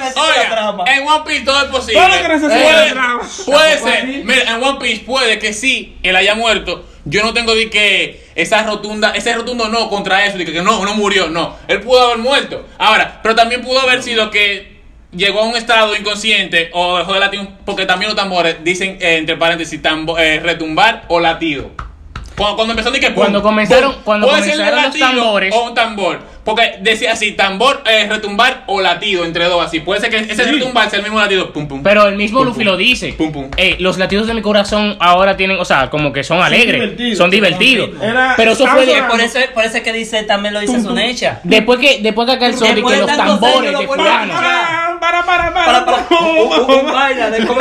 [0.86, 2.02] en One Piece todo es posible.
[2.02, 3.22] Todo lo que necesita puede, trama.
[3.46, 6.86] puede Tampoco ser, mira, en One Piece puede que sí, él haya muerto.
[7.04, 10.86] Yo no tengo de que esa rotunda, ese rotundo no contra eso, de que no,
[10.86, 11.58] no murió, no.
[11.68, 12.66] Él pudo haber muerto.
[12.78, 14.77] Ahora, pero también pudo haber sido que
[15.12, 19.18] llegó a un estado inconsciente o dejó de latir, porque también los tambores dicen, eh,
[19.18, 21.72] entre paréntesis, tambo- eh, retumbar o latido.
[22.36, 25.56] Cuando, cuando empezó de que pum, Cuando comenzaron- pum, cuando comenzaron los tambores.
[25.56, 26.20] o un tambor.
[26.48, 29.82] Porque decía así, tambor, eh, retumbar o latido entre dos así.
[29.82, 30.52] Puede ser que ese Sí.
[30.52, 31.52] retumbar sea el mismo latido.
[31.52, 31.84] Pum, pum.
[31.84, 32.66] Pero el mismo Pum, Luffy pum.
[32.68, 33.12] lo dice.
[33.18, 33.52] Pum, pum.
[33.58, 37.18] Eh, los latidos de mi corazón ahora tienen, o sea, como que son alegres, divertidos,
[37.18, 37.90] son divertidos.
[38.02, 40.82] Era- Pero eso fue de- Por eso, por eso es que dice, también lo dice.
[40.82, 41.42] Sunecha.
[41.44, 44.34] después que después que acá el sol que los tambores de lo fulano.
[44.34, 47.60] Para, para, para, Para, para, un, vaina de cómo.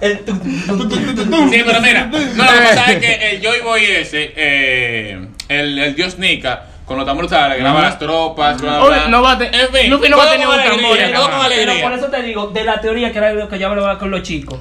[0.00, 0.18] El.
[1.50, 5.18] Sí, pero mira, no, lo que pasa es que el Joy Boy ese, eh,
[5.48, 9.08] el, el dios Nika, con los tambores que graba las tropas, bla, bla.
[9.08, 11.48] no va a te- En fin, Luffy no va a tener un tambor todo con.
[11.56, 14.10] Pero por eso te digo, de la teoría que era lo que yo hablaba con
[14.10, 14.58] los chicos.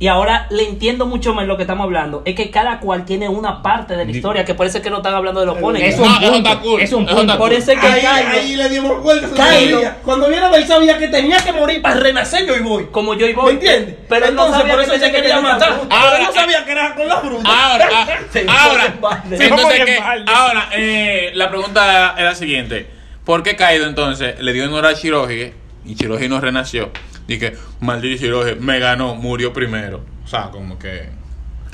[0.00, 2.22] Y ahora le entiendo mucho más lo que estamos hablando.
[2.24, 4.90] Es que cada cual tiene una parte de la historia, que por eso es que
[4.90, 5.82] no están hablando de los ponen.
[5.82, 6.48] Es No, un eso punto.
[6.50, 7.38] está cool, Es un punto.
[7.38, 9.94] Por eso es que Ahí, Kaido, ahí le dimos vueltas a.
[10.04, 12.86] Cuando vieron él sabía que tenía que morir para renacer yo y voy.
[12.90, 13.52] como yo y ¿Me voy.
[13.54, 13.94] entiendes?
[14.08, 15.80] Pero él no Entonces, sabía por que eso se tenía quería que matar.
[15.88, 17.48] Ahora, él no sabía que era con la fruta.
[17.48, 18.94] Ahora, ah, Se ahora.
[19.28, 22.90] Se entonces que, ahora, eh, la pregunta era la siguiente.
[23.24, 25.54] ¿Por qué Kaido entonces le dio honor a Shirohige
[25.86, 26.90] y Shirohige no renació?
[27.26, 30.04] Dije, maldito Shirohige, me ganó, murió primero.
[30.24, 31.08] O sea, como que...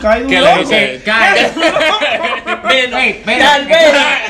[0.01, 0.95] ¿Qué un le dice?
[0.95, 1.35] Espera.
[3.39, 3.87] tal vez.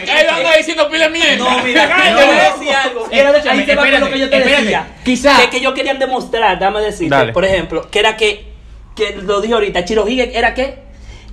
[0.06, 1.36] Kaido anda diciendo pile mierda.
[1.36, 2.58] No, mira, yo voy a loco.
[2.58, 3.06] decir algo.
[3.10, 4.62] Eh, escúchame, Ahí se va lo que yo te espérate.
[4.62, 4.86] decía.
[5.04, 7.32] Quizá- Que, que ellos querían demostrar, dame decirte, Dale.
[7.32, 8.46] por ejemplo, que era que,
[8.96, 10.78] que lo dije ahorita, Chirohige era que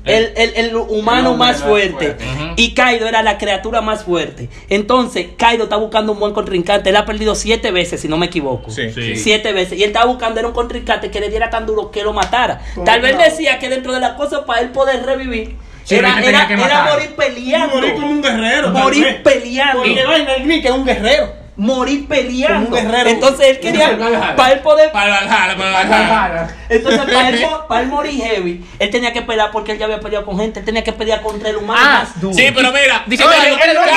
[0.07, 2.15] el, el, el humano El más más fuerte.
[2.55, 4.49] Y Kaido era la criatura más fuerte.
[4.69, 6.89] Entonces, Kaido está buscando un buen contrincante.
[6.89, 8.71] Él ha perdido siete veces, si no me equivoco.
[8.71, 8.91] Sí.
[8.91, 9.15] Sí.
[9.15, 9.77] Siete veces.
[9.77, 12.61] Y él estaba buscando era un contrincante que le diera tan duro que lo matara.
[12.85, 13.31] Tal vez claro.
[13.31, 17.75] decía que dentro de las cosas para él poder revivir, Sí, era, era, morir peleando.
[17.75, 18.71] Morir como un guerrero.
[18.71, 19.83] Morir peleando.
[19.83, 21.46] Porque vaina el Nick es un guerrero.
[21.57, 22.69] Morir peleando.
[22.69, 23.09] Como un guerrero.
[23.09, 23.97] Entonces él quería,
[24.35, 29.21] para él poder, Para Valhalla, entonces para él, para él morir heavy, él tenía que
[29.23, 31.79] pelear porque él ya había peleado con gente, él tenía que pelear contra el humano
[31.83, 32.33] Ah, más duro.
[32.33, 33.91] Sí, pero mira, Dice Kaido, El nombre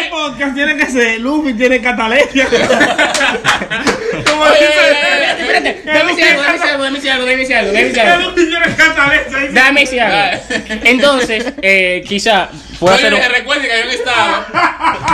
[0.00, 1.74] del podcast tiene que ser Luffy tiene.
[1.94, 2.08] Como
[4.46, 4.64] dice.
[5.38, 8.30] Espérate, déjame decir algo, déjame decir algo, déjame decir algo, déjame decir algo,
[9.42, 9.54] El.
[9.54, 10.42] Déjame decir algo.
[10.84, 12.48] Entonces, eh, quizá
[12.78, 13.20] pueda Oye, ser un...
[13.20, 14.44] recuerde que hay un estado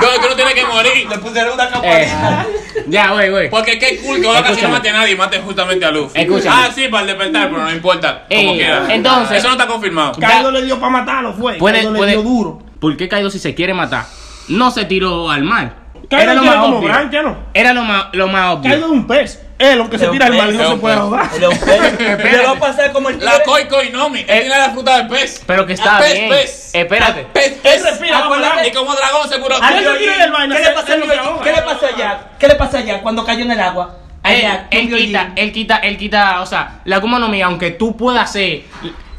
[0.00, 1.08] donde tú no tienes que morir.
[1.08, 2.46] Le pusieron una Eh, campanita.
[2.86, 3.50] ya, güey, güey.
[3.50, 6.20] Porque qué cool que ahora casi no mate a nadie y mate justamente a Luffy.
[6.20, 6.50] Escúchame.
[6.66, 8.24] Ah, sí, para el despertar, pero no importa.
[8.28, 8.86] Como Eh, quiera.
[8.94, 10.12] entonces- Eso no está confirmado.
[10.20, 11.54] Kaido le dio para matarlo, fue.
[11.54, 12.58] Puede- Kaido puede- le dio duro.
[12.80, 14.04] ¿Por qué Kaido si se quiere matar?
[14.48, 15.74] No se tiró al mar.
[16.08, 16.88] Kaido lo tiene más como obvio.
[16.88, 17.36] branquia, ¿no?
[17.54, 18.70] Era lo más, lo más obvio.
[18.70, 19.40] Kaido es un pez.
[19.60, 21.30] Él, aunque se tira al mar, no se puede ahogar.
[21.38, 21.46] Le
[22.46, 23.42] va a pasar como el La.
[23.42, 24.20] Koi Koi Nomi.
[24.20, 25.42] Él tiene la fruta del pez.
[25.46, 26.28] Pero que está Ah, bien.
[26.30, 26.74] Pez.
[26.74, 27.26] Espérate.
[27.28, 27.82] Ah, Pez, Él pez.
[27.84, 28.18] respira.
[28.66, 29.38] Y como dragón se
[30.18, 31.18] del vaina, ¿Qué le pasó Yoyin?
[31.18, 31.44] ahoga.
[31.44, 32.20] ¿Qué le pasó allá?
[32.38, 33.96] ¿Qué le pasó allá cuando cayó en el agua?
[34.24, 37.70] Él, Allá, él quita, él quita, él quita, o sea, la Akuma no Mi, aunque
[37.70, 38.64] tú puedas ser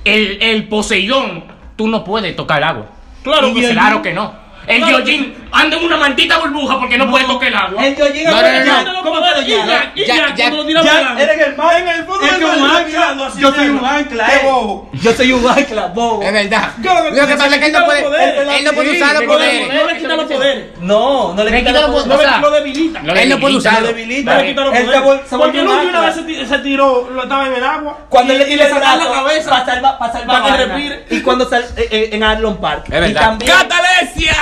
[0.06, 1.44] el, el Poseidón,
[1.76, 2.86] tú no puedes tocar el agua.
[3.24, 3.74] Claro Y que sí.
[3.74, 4.34] claro que no.
[4.68, 7.86] El Yojin anda en una maldita burbuja porque no, puede tocar el agua.
[7.86, 8.42] El Yoyin No,
[8.84, 9.92] no, no, ¿Cómo quedó ya?
[9.96, 11.76] Ya, ya- eres el más.
[11.78, 12.42] En el fondo Es mar,
[12.86, 13.32] un yo ancla.
[13.38, 14.40] Yo soy un ancla, eh.
[14.44, 14.90] bobo.
[14.94, 16.22] Yo soy un ancla, bobo.
[16.24, 16.70] Es verdad.
[16.78, 19.74] Lo que pasa es que él no puede, él, no puede usar los poderes.
[19.74, 20.66] No le quita los poderes.
[20.80, 22.32] No, no le quita los poderes.
[22.32, 23.00] le lo debilita.
[23.22, 23.82] Él no puede usarlo.
[23.82, 24.34] Lo debilita.
[24.36, 25.02] No le quita los poderes.
[25.30, 27.98] Porque Luffy una vez se ti- se tiró, lo estaba en el agua.
[28.10, 29.50] Cuando y, le sacaron la cabeza.
[29.50, 31.04] para salvar, para salvar.
[31.10, 32.86] Y cuando sal eh, eh, en Arlon Park.
[32.92, 33.38] Es verdad.
[33.46, 34.36] ¡Catalesia!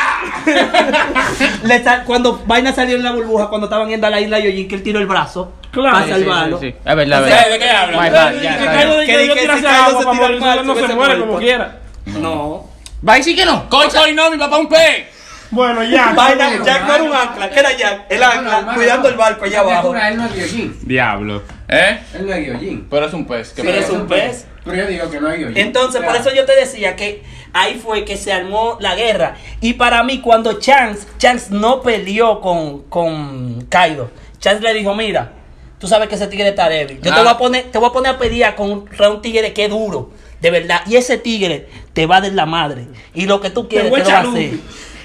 [1.63, 4.43] le sal- cuando Vaina salió en la burbuja, cuando estaban yendo a la isla de
[4.51, 5.91] Yojin, que él tiró el brazo Claro.
[5.93, 6.59] para Sí, salvarlo.
[6.59, 6.89] Sí, sí, sí.
[6.89, 7.57] Es verdad, es ¿De verdad.
[7.59, 7.99] qué hablan?
[8.03, 8.99] My Que- bad, ya, está bien.
[8.99, 11.37] di que si agua se para tira al morir, mar, no se hubiese muere como
[11.37, 11.77] quiera.
[12.05, 12.69] No.
[13.07, 13.69] Va a decir que no.
[13.69, 15.05] Coach hoy no, mi papá un pez.
[15.51, 16.13] Bueno, ya.
[16.15, 19.59] Vaina, Jack no era un ancla, que era Jack, el ancla, cuidando el barco allá
[19.61, 19.95] abajo.
[19.95, 20.77] Él no es Gyojin.
[20.83, 21.41] Diablo.
[21.67, 21.99] ¿Eh?
[22.15, 22.87] Él no es Gyojin.
[22.89, 23.53] Pero es un pez.
[23.53, 24.45] ¿qué Pero es un pez.
[24.69, 25.57] Pero yo digo que no Gyojin.
[25.57, 29.35] Entonces, por eso yo te decía que ahí fue que se armó la guerra.
[29.61, 35.31] Y para mí, cuando Chance, Chance no peleó con, con Kaido, Chance le dijo, mira,
[35.79, 36.97] tú sabes que ese tigre está débil.
[36.97, 37.23] Yo te Ah.
[37.23, 39.69] voy a poner, te voy a poner a pelear con un, un tigre que es
[39.69, 40.11] duro,
[40.41, 40.81] de verdad.
[40.87, 42.87] Y ese tigre te va a dar la madre.
[43.13, 44.53] Y lo que tú quieres te, a lo va a hacer.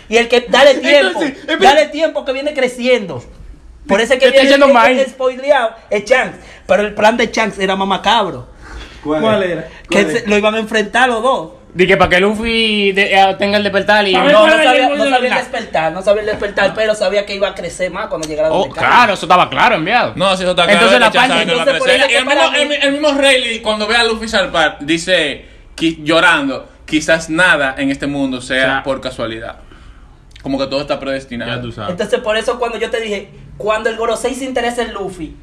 [0.09, 3.25] Y el que, dale tiempo, Entonces, dale tiempo que viene creciendo.
[3.87, 6.39] Por eso es que Te viene el spoileado, es Chance.
[6.67, 8.49] Pero el plan de Chance era más macabro.
[9.05, 9.69] ¿Cuál era?
[9.89, 11.51] Que lo iban a enfrentar los dos.
[11.75, 14.13] Dije para que Luffy de- eh, tenga el despertar y.
[14.15, 15.37] No, ¿cuál no era el sabía, gol no sabía verdad?
[15.39, 18.77] despertar, no sabía despertar, pero sabía que iba a crecer más cuando llegara Oh, donde
[18.77, 20.13] claro, eso estaba claro, enviado.
[20.15, 20.79] No, si eso está claro.
[20.79, 22.25] Entonces la parte- entonces por eso el
[22.93, 25.47] mismo, el, el Rayleigh, cuando ve a Luffy salvar, dice,
[25.77, 29.57] qui- llorando, quizás nada en este mundo sea O sea, por casualidad.
[30.43, 31.73] Como que todo está predestinado.
[31.73, 31.91] sabes.
[31.91, 35.35] Entonces por eso cuando yo te dije, cuando el Gorosei se interesa en Luffy,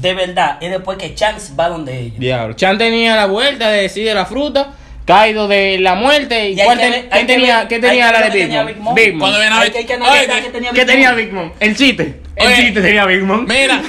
[0.00, 2.18] de verdad, es después que Chance va donde ellos.
[2.18, 2.54] Diablo.
[2.54, 4.74] Chan tenía la vuelta de decir de la fruta.
[5.06, 6.50] Kaido de la muerte.
[6.50, 8.38] ¿Y, Y cuál que ten- ver- quién que tenía, ver- ¿qué tenía la ver de
[8.38, 8.66] Big tenía Mom?
[8.66, 8.94] Big Mom.
[8.96, 9.20] Big Mom.
[9.20, 9.72] Cuando ven a Hay ver...
[9.72, 11.16] que- hay que Oye, analizar que tenía ¿Qué Big tenía Mom.
[11.16, 11.52] Big Mom?
[11.60, 12.20] El chiste.
[12.34, 12.56] El Oye.
[12.56, 13.46] chiste tenía Big Mom.
[13.48, 13.80] Mira,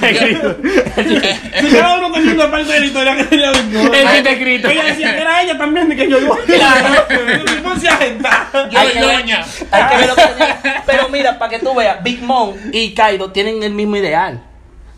[1.60, 3.94] Si cada uno tenía una parte de la historia que tenía Big Mom.
[3.94, 4.68] El chiste escrito.
[4.70, 6.36] Ella decía que era ella también, de que yo iba.
[6.46, 7.06] Claro.
[8.70, 9.44] Yo, Hay que ver- doña.
[9.70, 10.82] hay que ver lo que tenía.
[10.86, 14.40] Pero mira, para que tú veas, Big Mom y Kaido tienen el mismo ideal.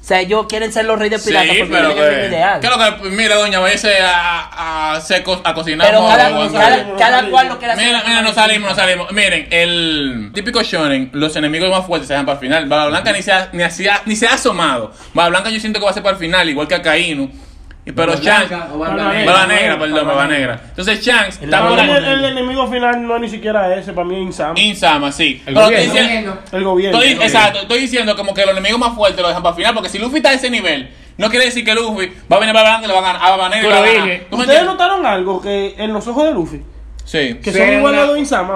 [0.01, 1.92] O sea, ellos quieren ser los reyes Sí, piratas porque pero
[2.28, 2.59] ideal.
[2.61, 3.11] ¿Qué es lo que...
[3.11, 5.86] Mira, doña, váyase a, a, co- a cocinar.
[5.86, 7.86] Pero cada, cada, cada cual lo quiere hacer.
[7.86, 9.12] Mira, mira, no salimos, no salimos.
[9.12, 12.66] Miren, el típico shonen, los enemigos más fuertes se dejan para el final.
[12.66, 14.92] Bala Blanca ni se ha, ni, hacía- ni se ha asomado.
[15.12, 17.30] Bala Blanca yo siento que va a ser para el final, igual que a Kainu.
[17.95, 18.68] Pero Negra.
[18.76, 19.78] Bala Negra.
[19.78, 20.61] Perdón, Bala Negra.
[20.70, 21.91] Entonces Chance está por ahí.
[21.91, 24.59] el, enemigo final no es ni siquiera ese, para mí es Insama.
[24.61, 25.43] Insama, sí.
[25.47, 26.03] El Pero estoy gobierno.
[26.09, 27.22] diciendo- El gobierno.
[27.22, 29.88] Exacto, estoy diciendo como que los enemigos más fuertes lo dejan para el final, porque
[29.88, 32.74] si Luffy está a ese nivel, no quiere decir que Luffy va a venir para
[32.76, 33.61] adelante y le va a ganar a Bala Negra.
[33.61, 34.07] y Tú le va lo a ganar.
[34.09, 34.26] dije.
[34.30, 36.62] ¿Tú me ¿Ustedes notaron algo que en los ojos de Luffy?
[37.11, 37.40] Sí.
[37.42, 38.54] Que son igual a los Insama.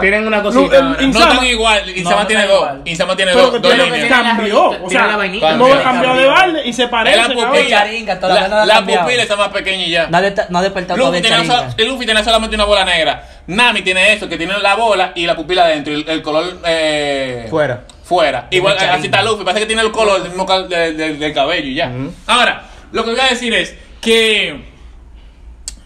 [0.00, 0.76] Tienen una No, cosita.
[0.76, 2.56] el- No Insama- están igual, Insama no tiene dos.
[2.58, 2.82] igual.
[2.84, 4.02] Insama tiene Pero dos, que dos tiene líneas.
[4.02, 4.64] que cambió.
[4.66, 5.52] O Tiene sea, la vainita.
[5.56, 5.82] no Cambió.
[5.82, 7.16] cambió de balde y se Es parece.
[7.16, 7.46] la cabrón.
[7.48, 7.68] pupila.
[7.78, 9.02] Charinga, La, la ha la cambiado.
[9.06, 10.06] pupila está más pequeña y ya.
[10.08, 11.70] No ha de- no ha despertado Luffy todavía tiene, Charinga.
[11.70, 13.24] so- Luffy tiene solamente una bola negra.
[13.46, 15.94] Nami tiene eso, que tiene la bola y la pupila adentro.
[15.94, 17.84] Y el, el color eh, Fuera.
[18.04, 18.48] Fuera.
[18.50, 18.94] Igual Charinga.
[18.96, 19.42] así está Luffy.
[19.42, 21.90] Parece que tiene el color del, mismo cal- del- del- del cabello y ya.
[22.26, 24.66] Ahora, lo que voy a decir es que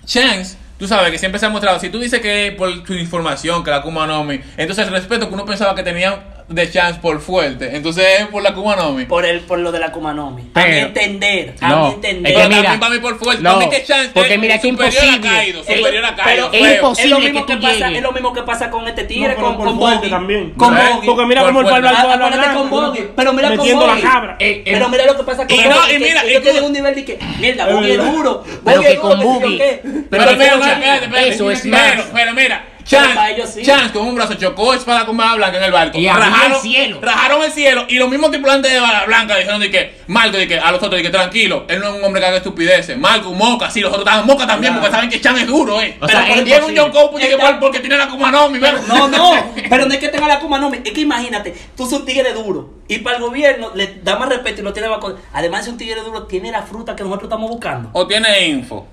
[0.04, 1.78] Chance, tú sabes que siempre se ha mostrado.
[1.78, 5.28] Si tú dices que por tu información, que la Kuma no Mi, entonces el respeto
[5.28, 8.92] que uno pensaba que tenía de Chance por fuerte, entonces es por la Kuma no
[8.92, 9.05] Mi.
[9.05, 10.42] Por, el, por lo de la Kumanomi.
[10.42, 11.55] A mi Pero- entender.
[11.61, 12.32] A No, mi es entender.
[12.32, 13.42] que Pero mira, también para mí por fuerte.
[13.42, 15.28] no, que Chance porque es mira que superior imposible.
[15.28, 15.61] a Kaido.
[15.64, 16.51] Superior a Kaido.
[16.53, 16.74] es feo.
[16.74, 17.05] imposible.
[17.05, 19.28] es lo mismo que que, tú pasa, es lo mismo que pasa con este tigre,
[19.28, 20.11] No, pero con, por con fuerte Boggy.
[20.11, 20.51] también.
[20.57, 20.80] Con ¿Eh?
[20.92, 21.07] Boggy.
[21.07, 23.01] Porque mira cómo el barba Ah, acuérdate con Boggy.
[23.14, 24.01] Pero mira con Boggy.
[24.03, 26.32] Eh, eh, Pero mira lo que pasa con Y no, Boggy, y que mira, ellos
[26.32, 28.44] y tú- tienen un nivel de que, mierda, Es Boggy es duro.
[28.64, 32.07] Pero Boggy que es duro, yo pero Pero que mira, eso es pero, más.
[32.12, 33.62] pero mira, Pero ellos sí.
[33.62, 35.99] Chance con un brazo chocó espada con bala blanca en el barco.
[35.99, 36.99] Y abrió el cielo.
[37.01, 37.86] Rajaron el cielo.
[37.88, 40.82] Y los mismos tripulantes de bala blanca dijeron de que, Marco, de que a los
[40.82, 42.99] otros, de que tranquilo, él no es un hombre que haga estupideces.
[42.99, 45.97] Marco, moca, sí, los otros estaban moca también, porque saben que Chance es duro, eh.
[46.01, 46.76] O sea, Pero es tiene un.
[46.76, 48.82] John Cole porque, tiene la Kuma no Mi, ¿verdad?
[48.86, 52.07] No, no, pero no es que tenga la Kumanomi, es que imagínate, tú sos un
[52.07, 55.16] tigre duro y para el gobierno le da más respeto y lo tiene más con...
[55.32, 57.91] Además, si un tigre duro tiene la fruta que nosotros estamos buscando.
[57.93, 58.86] O tiene info.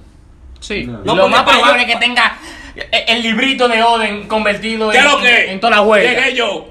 [0.60, 0.86] Sí.
[0.86, 2.38] No, lo más probable es que tenga
[2.91, 5.51] el, el librito de Oden convertido ¿Qué es en, lo que?
[5.51, 6.09] en toda la huella.
[6.11, 6.67] Llegué yo.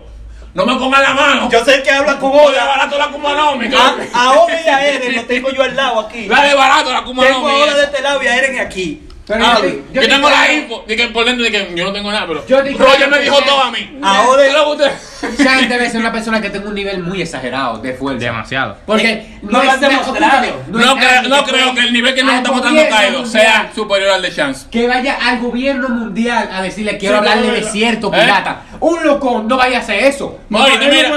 [0.55, 1.51] No me pongan la mano.
[1.51, 3.67] Yo sé que habla con Yo de barato la Kuma no Mi.
[3.75, 6.27] A, a Oda y a Eren lo tengo yo al lado aquí.
[6.29, 7.55] La de barato la Kuma Tengo a.
[7.57, 9.06] Oda de este lado y a Eren aquí.
[9.27, 10.85] Pero Ah, yo, Yo, te- tengo la info.
[10.87, 12.47] De que por dentro de que yo no tengo nada, pero.
[12.47, 13.99] Yo Roger me dijo todo a mí.
[14.03, 14.93] Ahora- ¿Qué es lo que usted-
[15.37, 18.25] Sean debe ser una persona que tenga un nivel muy exagerado de fuerza.
[18.27, 18.77] Demasiado.
[18.87, 22.35] Porque Eh, no No, es creo, nadie no que creo que el nivel que nos
[22.35, 24.67] está mostrando Kaido sea superior al de Chance.
[24.71, 28.21] Que vaya al gobierno mundial a decirle quiero Sí, hablar de desierto ¿Eh?
[28.21, 28.61] pirata.
[28.79, 30.39] Un loco no vaya a hacer eso.
[30.51, 31.11] No, No, no mira,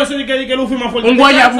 [1.03, 1.57] Un guayabú.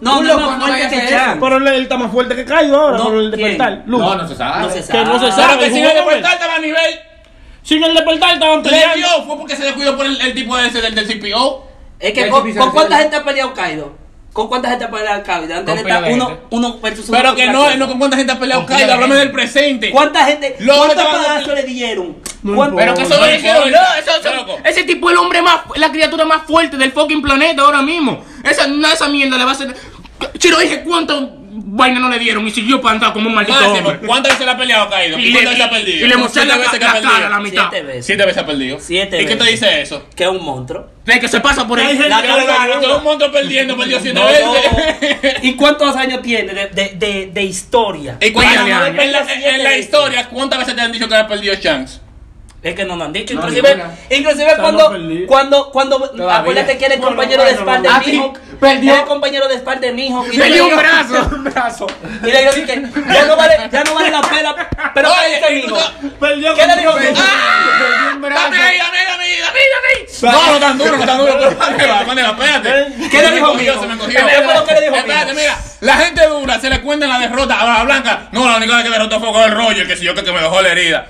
[0.00, 1.38] No, Un no, loco no, no vaya a que hacer Chance.
[1.40, 3.82] Pero él, está más fuerte que Kaido ahora No, con el despertar.
[3.86, 4.62] No, no se sabe.
[4.62, 4.82] No se
[5.32, 5.57] sabe.
[5.58, 5.70] No se Pero sabe.
[5.70, 6.22] que sin el con él.
[6.22, 7.00] despertar estaba a nivel.
[7.62, 8.96] Sin el despertar estaban Le peleando.
[8.96, 11.66] dio, fue porque se descuidó por el, el tipo ese del, del CPO.
[12.00, 13.98] Es que con, ¿con cuánta gente ha peleado Kaido?
[14.32, 15.54] ¿Con cuánta gente ha peleado Kaido?
[15.56, 17.18] Antes de estar uno, uno versus uno.
[17.18, 19.90] Pero que no, no con cuánta gente ha peleado Kaido, háblame del presente.
[19.90, 20.56] ¿Cuánta gente?
[20.64, 22.16] ¿Cuántos estaban- pedazos le dieron?
[22.42, 23.70] No ¿Cuánto- Pero que eso No lo dijeron.
[23.70, 27.62] No, eso, ese tipo es el hombre más, la criatura más fuerte del fucking planeta
[27.62, 28.24] ahora mismo.
[28.44, 29.74] Esa, no, esa mierda le va a hacer.
[30.50, 31.37] Lo dije, ¿cuánto
[31.76, 32.46] vaina no le dieron?
[32.46, 33.98] Y siguió plantado como un maldito Ah, hombre.
[34.06, 35.18] ¿Cuántas veces le ha peleado Kaido?
[35.18, 36.06] Y ¿Y le, cuántas veces ha perdido?
[36.06, 37.12] y le mostré Siete la, veces que la ha perdido.
[37.12, 37.66] cara a la mitad.
[37.70, 38.06] Siete veces.
[38.06, 38.78] Siete veces ha perdido.
[38.80, 40.06] Siete ¿Y qué te dice eso?
[40.16, 40.86] Que es un monstruo.
[41.04, 41.96] De que se pasa por ahí.
[41.98, 44.44] La que cara un monstruo perdiendo, perdió siete No, veces.
[44.44, 45.28] no.
[45.42, 48.16] ¿Y cuántos años tiene de, de, de, de historia?
[48.20, 51.26] ¿Y cuántas- Cuéntale, en, la, en la historia, ¿cuántas veces te han dicho que ha
[51.26, 52.00] perdido Chance?
[52.60, 53.34] Es que no nos han dicho.
[53.34, 53.94] No, Inclusive, ninguna.
[54.10, 54.92] inclusive cuando,
[55.28, 56.36] cuando, cuando, Todavía.
[56.40, 58.04] acuérdate que era el Bueno, compañero de bueno, espalda bueno.
[58.04, 58.18] de.
[58.18, 58.92] Ah, sí, perdió.
[58.92, 60.26] Era el compañero de espalda de Mihawk.
[60.32, 61.30] Y Perdió le un brazo.
[61.36, 61.86] un brazo.
[62.22, 62.32] y le
[62.66, 64.54] que ya no vale, ya no vale la pena.
[64.92, 66.18] Pero ¿qué Oye, Mihawk?
[66.18, 68.14] Perdió ¿Qué le dijo Perdió Mihawk?
[68.16, 68.42] un brazo.
[68.42, 70.32] Dame ahí, dame, dame, dame, dame.
[70.36, 71.32] No, no tan duro, no tan duro.
[71.38, 72.04] pero ¿Dónde va?
[72.04, 72.28] ¿Dónde va?
[72.30, 73.08] Espérate.
[73.08, 73.80] ¿Qué le dijo Mijo?
[73.80, 74.18] Se me encogió.
[74.18, 74.24] ¿Qué
[74.74, 75.34] le dijo Espérate, Mijo?
[75.36, 75.58] mira.
[75.80, 78.28] La gente dura se le cuenta en la derrota a la blanca.
[78.32, 80.32] No, la única vez que derrotó fue con el Roger, que si yo que, que
[80.32, 81.06] me dejó la herida.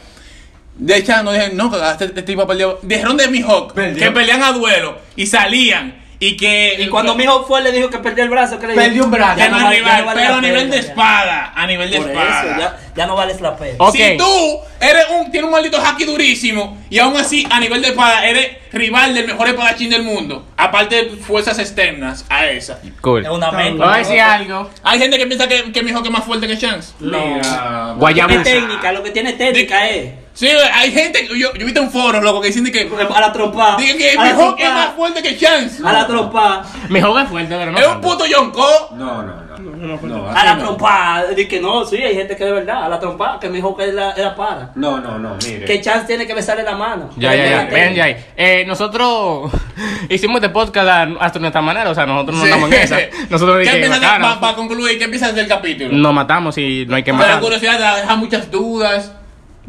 [0.78, 2.78] De hecho, no dije, no, que este, este tipo perdió.
[2.82, 4.02] Dijeron de Mihawk Perdió.
[4.04, 6.06] que pelean a duelo y salían.
[6.20, 6.74] Y que.
[6.80, 8.58] Y cuando Mihawk fue, le dijo que perdió el brazo.
[8.58, 8.84] ¿qué le dijo?
[8.84, 9.38] Perdió un brazo.
[9.38, 10.88] Ya Ya no no ya rival, no vale pero a nivel pena, de ya.
[10.88, 11.52] espada.
[11.54, 12.40] A nivel de Por espada.
[12.40, 13.90] eso, ya, ya no vales la pena.
[13.92, 17.88] Si tú eres un, tienes un maldito haki durísimo y aún así a nivel de
[17.90, 22.80] espada eres rival del mejor espadachín del mundo, aparte de fuerzas externas a esa.
[23.00, 23.24] Cool.
[23.24, 23.78] Es una mente.
[23.80, 24.70] Voy a decir algo.
[24.82, 26.94] Hay gente que piensa que, que mi Hawk es más fuerte que Chance.
[26.98, 27.40] Mira.
[27.42, 28.42] Tiene Guayabusa.
[28.42, 30.10] técnica, lo que tiene técnica es.
[30.38, 33.20] Sí, hay gente, yo, yo he visto en foros, loco, que dicen de que, A
[33.20, 33.74] la trompa.
[33.76, 35.82] dicen que a mi Hawk es más fuerte que Chance.
[35.84, 36.62] A la trompa.
[36.88, 37.78] Mi joven es fuerte, pero no.
[37.78, 38.90] Es un puto Yonko.
[38.92, 39.48] No, no, no.
[39.58, 40.62] No, A la no.
[40.62, 41.24] trompa.
[41.34, 42.84] Dice que no, sí, hay gente que de verdad.
[42.84, 44.70] A la trompa, que mi hijo que era, era para.
[44.76, 45.64] No, no, no, mire.
[45.64, 47.10] Que Chance tiene que besarle la mano.
[47.16, 47.64] Ya, ya, ya.
[47.64, 48.06] Ven, ya.
[48.36, 49.50] Eh, nosotros
[50.08, 52.52] hicimos este podcast a, hasta nuestra manera, o sea, nosotros no Sí.
[52.52, 52.98] andamos en esa.
[53.28, 55.00] Nosotros ¿Qué piensas bacana, para concluir?
[55.00, 55.90] ¿Qué piensas del capítulo?
[55.92, 57.42] nos matamos y no hay que Pero la matar.
[57.42, 59.12] curiosidad deja muchas dudas.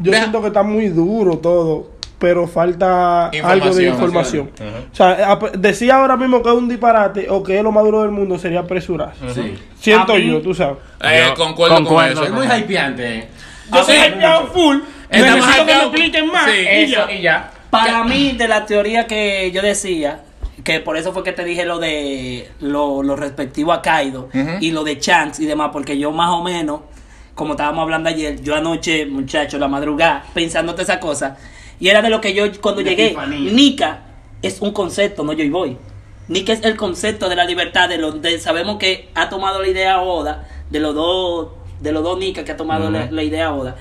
[0.00, 4.50] Yo Deja- siento que está muy duro todo, pero falta algo de Información.
[4.92, 8.02] O sea, decía ahora mismo que es un disparate o que es lo más duro
[8.02, 9.32] del mundo sería apresurarse.
[9.34, 9.58] Sí.
[9.78, 10.76] Siento mí- yo, tú sabes.
[11.02, 12.14] Eh, Yo concuerdo, concuerdo.
[12.14, 12.34] con Es eso.
[12.34, 13.28] muy hypeante.
[13.72, 14.78] Yo soy hypeado full.
[15.10, 16.44] Necesito que me expliquen más.
[16.50, 16.56] Sí.
[16.60, 17.12] y Eso, ya.
[17.14, 17.50] y ya.
[17.70, 20.20] Para mí, de la teoría que yo decía,
[20.64, 24.28] que por eso fue que te dije lo de lo, lo respectivo a Kaido
[24.60, 26.80] y lo de Chance y demás, porque yo más o menos,
[27.34, 31.38] como estábamos hablando ayer, yo anoche, muchacho, la madrugada, pensando todas esas cosas,
[31.78, 33.52] y era de lo que yo cuando llegué, epifanía.
[33.52, 34.02] Nika
[34.42, 35.76] es un concepto, no yo y voy.
[36.28, 39.68] Nika es el concepto de la libertad, de lo de, sabemos que ha tomado la
[39.68, 41.48] idea Oda, de los dos,
[41.80, 43.76] de los dos Nika que ha tomado la, la idea Oda.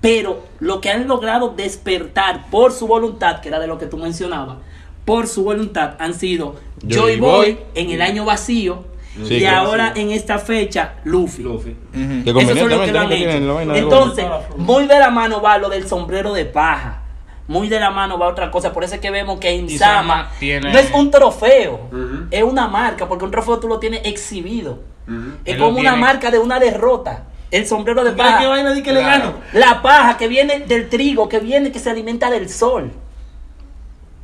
[0.00, 3.96] Pero lo que han logrado despertar por su voluntad, que era de lo que tú
[3.96, 4.58] mencionabas,
[5.04, 7.58] por su voluntad han sido Joy Boy Boy.
[7.74, 8.84] en el año vacío
[9.22, 11.42] Sí, y ahora en esta fecha Luffy.
[11.42, 11.76] Luffy.
[11.92, 13.28] Que Eso es lo que lo han hecho.
[13.70, 14.24] de Entonces,
[14.56, 17.02] muy de la mano va lo del sombrero de paja.
[17.46, 18.72] Muy de la mano va otra cosa.
[18.72, 21.80] Por eso es que vemos que en Y Sama Sama tiene- no es un trofeo,
[22.30, 24.80] es una marca, porque un trofeo tú lo tienes exhibido.
[25.44, 27.24] Es Él como una marca de una derrota.
[27.50, 28.42] El sombrero de ¿Tú crees paja.
[28.42, 29.34] que vaina di que le gano?
[29.52, 32.90] La paja que viene del trigo, que viene, que se alimenta del sol.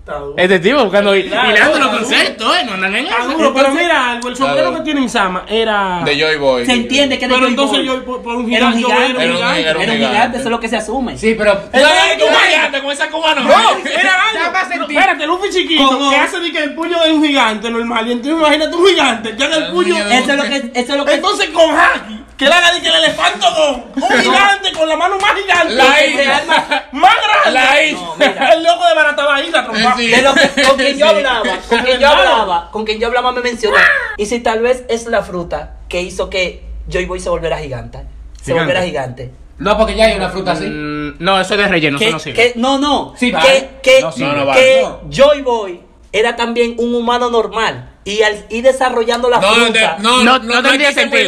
[0.01, 0.35] Está duro.
[0.39, 2.65] Este tipo buscando y Claro, hilando los conceptos, ¿eh?
[2.65, 3.29] No andan en eso.
[3.37, 6.01] duro, pero mira algo, el sombrero que tiene Insama era...
[6.05, 6.65] De Joy Boy.
[6.67, 8.95] Se entiende que de Pero Joy entonces Boy yo por, por un era un gigante,
[8.97, 9.23] gigante.
[9.23, 9.61] era un un- gigante.
[9.61, 10.17] era un Era un gigante.
[10.17, 11.19] gigante, eso es lo que se asume.
[11.19, 11.53] Sí, pero.
[11.59, 13.41] ¿Tú sabes que tú vayas con esa cubana?
[13.43, 13.51] No,
[14.01, 14.59] era algo.
[14.89, 18.09] Espérate, Luffy chiquito que hace de que el puño de un gigante normal.
[18.09, 19.95] Y entonces imagínate un gigante que haga el puño.
[19.95, 22.53] niño de- Eso es lo que, eso es lo que Entonces con Haki, que le
[22.55, 25.75] haga de que el elefantodón, un gigante con la mano más gigante.
[25.75, 26.89] La isla.
[26.93, 27.51] más grande.
[27.53, 28.01] La isla.
[28.01, 28.53] No, mira.
[28.55, 29.97] El loco de Barataba Isla, trompa.
[29.97, 30.07] Sí.
[30.09, 33.33] de lo que con quien yo hablaba, con quien yo hablaba, con quien yo hablaba
[33.33, 33.77] me mencionó.
[34.17, 37.99] Y si tal vez es la fruta que hizo que Joy Boy se volviera gigante.
[38.39, 38.61] Se Gigante.
[38.65, 39.33] volviera gigante.
[39.59, 40.65] No, porque ya hay una fruta así.
[40.65, 42.37] Mm, No, eso es de relleno, que, eso no sirve.
[42.37, 43.13] que- no, no.
[43.19, 43.71] Sí, que, vale.
[43.83, 44.87] que, No, sí, no, no que.
[45.11, 45.81] Joy Boy
[46.13, 47.90] era también un humano normal.
[48.03, 49.73] Y al ir desarrollando la No, fruta.
[49.97, 51.25] de- no, no, No- no, no tendría muy.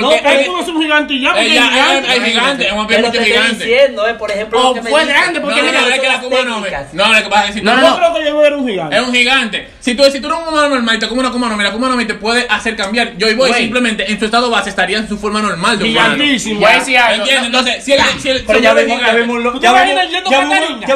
[0.00, 2.08] No, pero tú no es un gigante y ya, porque ella- es gigante.
[2.08, 3.64] es- es gigante, es un pero estoy gigante.
[3.64, 5.12] diciendo, eh, por ejemplo, Oh, lo que me fue dice.
[5.12, 6.60] grande, porque no, mira, no, es que la las Kuma no.
[6.60, 6.70] No, lo que
[7.62, 8.96] No, tú- no, Yo creo que yo era un gigante.
[8.96, 9.70] Es un gigante.
[9.80, 11.64] Si tú, si tú eres un humano normal y te comes una Kuma no Mi,
[11.64, 13.16] la Kuma no te puede hacer cambiar.
[13.16, 16.14] Yo y voy simplemente en su estado base estaría en su forma normal de humano.
[16.14, 16.60] Gigantísimo.
[16.60, 17.22] Voy a decir algo.
[17.24, 17.46] ¿Entiendes?
[17.46, 20.08] Entonces, si el, si el, Pero ya vimos, ya vimos, lo- ¿Tú te ya imaginas
[20.10, 20.38] vimos, ya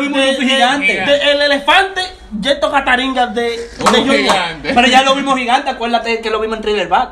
[0.01, 0.43] un
[0.83, 1.31] gigante.
[1.31, 2.01] el elefante
[2.41, 4.18] Yeto Cataringa de, de Un Joy Boy.
[4.23, 4.73] gigante.
[4.73, 7.11] Pero ya lo vimos gigante, acuérdate que lo vimos en Thriller Back.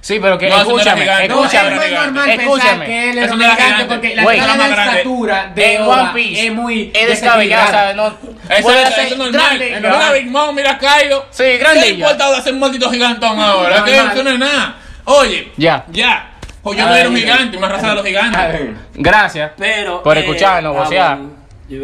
[0.00, 1.04] Sí, pero que No, eso no escúchame.
[1.04, 1.90] No, es escúchame.
[1.90, 2.86] normal Escúchame.
[2.86, 3.84] que él Eso un gigante gigante.
[3.86, 4.90] porque la más grande.
[4.98, 8.06] estatura de en Oda One Piece es muy es descabellado, o sea, no
[8.48, 9.32] Eso es, eso es normal.
[9.32, 11.26] grande, En Mira Big Mom, mira Kaido.
[11.30, 11.88] Sí, ¿Qué grande ya.
[11.88, 13.84] importa de hacer un maldito gigantón ahora?
[13.84, 14.76] Que eso no es nada.
[15.04, 15.84] Oye, Ya.
[15.88, 16.30] ya.
[16.62, 18.70] Pues yo no era un gigante, una raza de los gigantes.
[18.94, 20.02] Gracias Pero.
[20.02, 21.18] por eh, escucharnos, ah, vocear.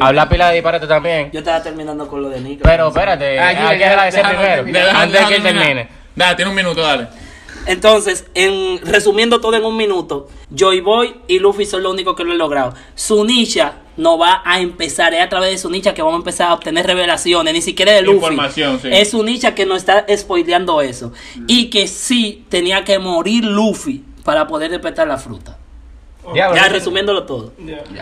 [0.00, 1.30] Hablar pila de disparate también.
[1.32, 2.62] Yo estaba terminando con lo de Nico.
[2.64, 4.90] Pero espérate, Ah, hay que agradecer primero.
[4.94, 5.88] Antes que él termine.
[6.16, 7.08] Dale, tiene un minuto, dale.
[7.66, 12.24] Entonces, en, resumiendo todo en un minuto, Joy Boy y Luffy son los únicos que
[12.24, 12.74] lo han logrado.
[12.94, 16.54] Sunisha no va a empezar, es a través de Sunisha que vamos a empezar a
[16.54, 18.16] obtener revelaciones, ni siquiera de Luffy.
[18.16, 18.88] Información, sí.
[18.92, 21.12] Es Sunisha que nos está spoileando eso.
[21.46, 25.58] Y que sí tenía que morir Luffy para poder despertar la fruta.
[26.34, 27.52] Ya, resumiéndolo todo.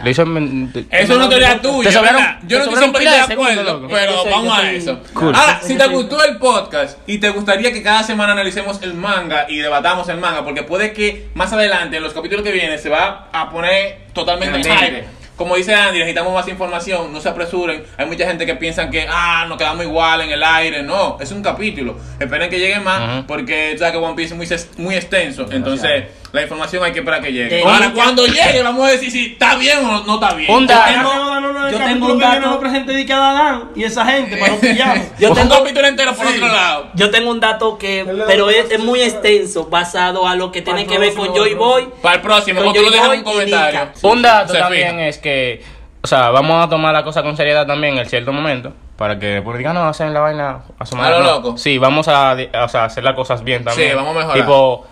[0.03, 1.91] Lo hizo en- Eso es una teoría tuya.
[1.91, 2.39] Te sobraron- ¿verdad?
[2.43, 3.89] Yo te no estoy sobraron siempre pila de de segundos, acuerdo, loco.
[3.95, 5.01] pero Yo soy- vamos yo a soy- eso.
[5.15, 5.35] Cool.
[5.35, 9.47] Ahora, si te gustó el podcast y te gustaría que cada semana analicemos el manga
[9.49, 12.89] y debatamos el manga, porque puede que más adelante, en los capítulos que vienen, se
[12.89, 15.01] va a poner totalmente en Caliente.
[15.03, 15.23] hype.
[15.35, 17.83] Como dice Andy, necesitamos más información, no se apresuren.
[17.97, 20.83] Hay mucha gente que piensa que, ah, nos quedamos igual en el aire.
[20.83, 21.97] No, es un capítulo.
[22.21, 25.47] Esperen que llegue más, porque tú sabes que One Piece es muy, ses- muy extenso.
[25.51, 27.63] Entonces, la información hay que esperar que llegue.
[27.63, 30.51] Ahora, cuando llegue, vamos a decir si está bien o no está bien.
[30.51, 30.93] Un dato.
[31.03, 32.41] no Yo tengo un dato.
[32.51, 35.07] lo presente de cada Dan y esa gente para no pillarnos.
[35.19, 36.87] Yo un tengo, capítulo entero por otro lado.
[36.95, 40.99] yo tengo un dato que, pero es, muy extenso, basado a lo que tiene que
[40.99, 41.89] ver con Joy Boy.
[42.01, 43.89] Para el próximo, Con o tú lo dejas en un comentario.
[44.03, 45.07] Un dato también fija.
[45.09, 45.63] es que,
[46.03, 48.73] o sea, vamos a tomar la cosa con seriedad también en cierto momento.
[48.97, 51.19] Para que no, hacen la vaina a su A manera.
[51.19, 51.31] lo No.
[51.33, 51.59] loco.
[51.59, 53.91] Sí, vamos a, di- o sea, hacer las cosas bien también.
[53.91, 54.41] Sí, vamos a mejorar.
[54.41, 54.87] Tipo,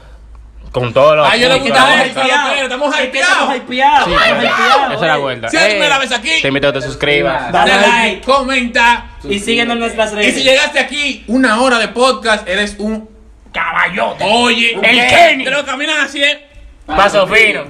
[0.72, 2.34] con todo lo A ellos les puntos, gusta la eso, vuelta.
[2.34, 3.32] a los que estamos Es hypeados.
[3.32, 4.04] Estamos hypeados.
[4.04, 5.48] Sí, estamos esa es la vuelta.
[5.48, 6.30] Si la primera vez aquí.
[6.42, 7.52] Te invito a que te suscribas.
[7.52, 8.20] Dale like.
[8.24, 9.06] comenta.
[9.24, 10.34] Y síguenos en nuestras Y redes.
[10.34, 13.08] si llegaste aquí una hora de podcast, eres un
[13.52, 14.24] caballote.
[14.24, 15.08] Oye, El.
[15.08, 15.44] Kenny.
[15.44, 16.46] Te lo caminan así, ¿eh?
[16.86, 17.64] Paso fino.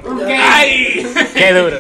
[0.53, 1.07] ¡Ay!
[1.35, 1.79] Qué duro.